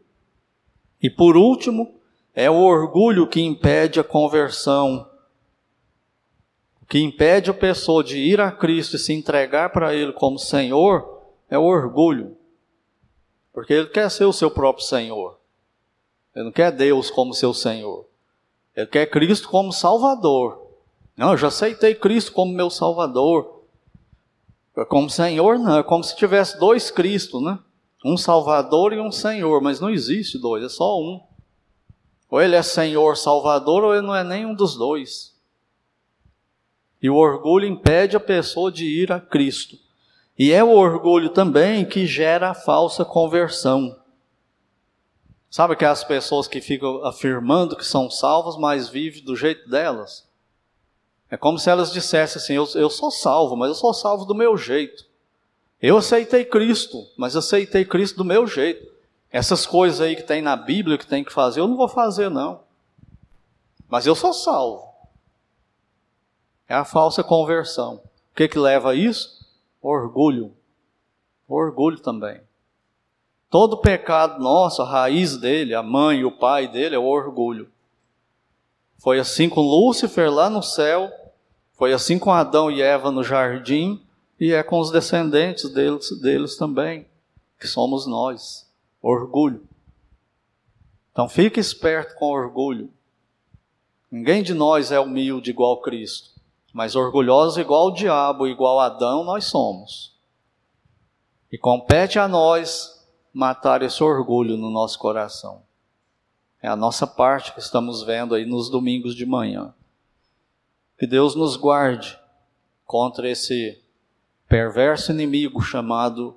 E 1.02 1.10
por 1.10 1.36
último, 1.36 1.94
é 2.34 2.50
o 2.50 2.56
orgulho 2.56 3.26
que 3.26 3.40
impede 3.40 3.98
a 3.98 4.04
conversão. 4.04 5.08
O 6.82 6.86
que 6.86 7.00
impede 7.00 7.50
a 7.50 7.54
pessoa 7.54 8.04
de 8.04 8.18
ir 8.18 8.40
a 8.40 8.52
Cristo 8.52 8.96
e 8.96 8.98
se 8.98 9.12
entregar 9.12 9.70
para 9.70 9.94
Ele 9.94 10.12
como 10.12 10.38
Senhor 10.38 11.22
é 11.50 11.58
o 11.58 11.64
orgulho. 11.64 12.36
Porque 13.52 13.72
Ele 13.72 13.88
quer 13.88 14.10
ser 14.10 14.24
o 14.24 14.32
seu 14.32 14.50
próprio 14.50 14.84
Senhor. 14.84 15.38
Ele 16.34 16.44
não 16.44 16.52
quer 16.52 16.70
Deus 16.70 17.10
como 17.10 17.34
seu 17.34 17.54
Senhor. 17.54 18.06
Ele 18.76 18.86
quer 18.86 19.06
Cristo 19.06 19.48
como 19.48 19.72
Salvador. 19.72 20.66
Não, 21.16 21.30
eu 21.30 21.36
já 21.38 21.48
aceitei 21.48 21.94
Cristo 21.94 22.32
como 22.32 22.52
meu 22.52 22.68
Salvador. 22.68 23.62
Como 24.88 25.08
Senhor, 25.08 25.58
não. 25.58 25.78
É 25.78 25.82
como 25.82 26.04
se 26.04 26.14
tivesse 26.14 26.58
dois 26.58 26.90
Cristos, 26.90 27.42
né? 27.42 27.58
Um 28.04 28.18
Salvador 28.18 28.92
e 28.92 29.00
um 29.00 29.10
Senhor. 29.10 29.62
Mas 29.62 29.80
não 29.80 29.88
existe 29.88 30.38
dois, 30.38 30.62
é 30.62 30.68
só 30.68 31.00
um. 31.00 31.20
Ou 32.28 32.42
ele 32.42 32.54
é 32.54 32.62
Senhor 32.62 33.16
Salvador, 33.16 33.82
ou 33.82 33.94
ele 33.94 34.06
não 34.06 34.14
é 34.14 34.22
nenhum 34.22 34.54
dos 34.54 34.76
dois. 34.76 35.34
E 37.00 37.08
o 37.08 37.16
orgulho 37.16 37.66
impede 37.66 38.16
a 38.16 38.20
pessoa 38.20 38.70
de 38.70 38.84
ir 38.84 39.10
a 39.10 39.20
Cristo. 39.20 39.78
E 40.38 40.52
é 40.52 40.62
o 40.62 40.70
orgulho 40.70 41.30
também 41.30 41.86
que 41.86 42.04
gera 42.04 42.50
a 42.50 42.54
falsa 42.54 43.04
conversão. 43.06 43.96
Sabe 45.50 45.74
aquelas 45.74 46.04
pessoas 46.04 46.48
que 46.48 46.60
ficam 46.60 47.04
afirmando 47.04 47.76
que 47.76 47.86
são 47.86 48.10
salvas, 48.10 48.56
mas 48.56 48.88
vivem 48.88 49.24
do 49.24 49.36
jeito 49.36 49.68
delas? 49.68 50.26
É 51.30 51.36
como 51.36 51.58
se 51.58 51.70
elas 51.70 51.92
dissessem 51.92 52.40
assim: 52.40 52.54
eu, 52.54 52.68
eu 52.80 52.90
sou 52.90 53.10
salvo, 53.10 53.56
mas 53.56 53.68
eu 53.68 53.74
sou 53.74 53.92
salvo 53.94 54.24
do 54.24 54.34
meu 54.34 54.56
jeito. 54.56 55.04
Eu 55.80 55.98
aceitei 55.98 56.44
Cristo, 56.44 57.06
mas 57.16 57.36
aceitei 57.36 57.84
Cristo 57.84 58.16
do 58.16 58.24
meu 58.24 58.46
jeito. 58.46 58.94
Essas 59.30 59.66
coisas 59.66 60.00
aí 60.00 60.16
que 60.16 60.22
tem 60.22 60.40
na 60.40 60.56
Bíblia 60.56 60.96
que 60.96 61.06
tem 61.06 61.22
que 61.22 61.32
fazer, 61.32 61.60
eu 61.60 61.68
não 61.68 61.76
vou 61.76 61.88
fazer, 61.88 62.30
não. 62.30 62.60
Mas 63.88 64.06
eu 64.06 64.14
sou 64.14 64.32
salvo. 64.32 64.86
É 66.68 66.74
a 66.74 66.84
falsa 66.84 67.22
conversão. 67.22 67.96
O 68.32 68.34
que, 68.34 68.48
que 68.48 68.58
leva 68.58 68.90
a 68.90 68.94
isso? 68.94 69.46
Orgulho. 69.80 70.52
Orgulho 71.46 71.98
também. 71.98 72.40
Todo 73.48 73.78
pecado 73.78 74.42
nosso, 74.42 74.82
a 74.82 74.88
raiz 74.88 75.36
dele, 75.36 75.74
a 75.74 75.82
mãe 75.82 76.20
e 76.20 76.24
o 76.24 76.32
pai 76.32 76.66
dele 76.66 76.96
é 76.96 76.98
o 76.98 77.04
orgulho. 77.04 77.70
Foi 78.98 79.20
assim 79.20 79.48
com 79.48 79.60
Lúcifer 79.60 80.30
lá 80.32 80.50
no 80.50 80.62
céu, 80.62 81.10
foi 81.74 81.92
assim 81.92 82.18
com 82.18 82.32
Adão 82.32 82.70
e 82.70 82.82
Eva 82.82 83.10
no 83.10 83.22
jardim, 83.22 84.02
e 84.38 84.52
é 84.52 84.62
com 84.62 84.80
os 84.80 84.90
descendentes 84.90 85.72
deles, 85.72 86.10
deles 86.20 86.56
também, 86.56 87.06
que 87.58 87.68
somos 87.68 88.06
nós. 88.06 88.66
Orgulho. 89.00 89.66
Então 91.12 91.28
fique 91.28 91.60
esperto 91.60 92.16
com 92.16 92.26
orgulho. 92.26 92.90
Ninguém 94.10 94.42
de 94.42 94.54
nós 94.54 94.90
é 94.90 94.98
humilde 94.98 95.50
igual 95.50 95.80
Cristo, 95.80 96.30
mas 96.72 96.96
orgulhoso 96.96 97.60
igual 97.60 97.86
o 97.86 97.92
diabo, 97.92 98.46
igual 98.46 98.80
Adão, 98.80 99.22
nós 99.22 99.44
somos. 99.44 100.14
E 101.52 101.56
compete 101.56 102.18
a 102.18 102.26
nós 102.26 102.95
matar 103.36 103.82
esse 103.82 104.02
orgulho 104.02 104.56
no 104.56 104.70
nosso 104.70 104.98
coração. 104.98 105.60
É 106.62 106.68
a 106.68 106.74
nossa 106.74 107.06
parte 107.06 107.52
que 107.52 107.60
estamos 107.60 108.02
vendo 108.02 108.34
aí 108.34 108.46
nos 108.46 108.70
domingos 108.70 109.14
de 109.14 109.26
manhã. 109.26 109.74
Que 110.98 111.06
Deus 111.06 111.34
nos 111.34 111.54
guarde 111.54 112.18
contra 112.86 113.28
esse 113.28 113.78
perverso 114.48 115.12
inimigo 115.12 115.60
chamado 115.60 116.34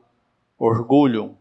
orgulho 0.58 1.38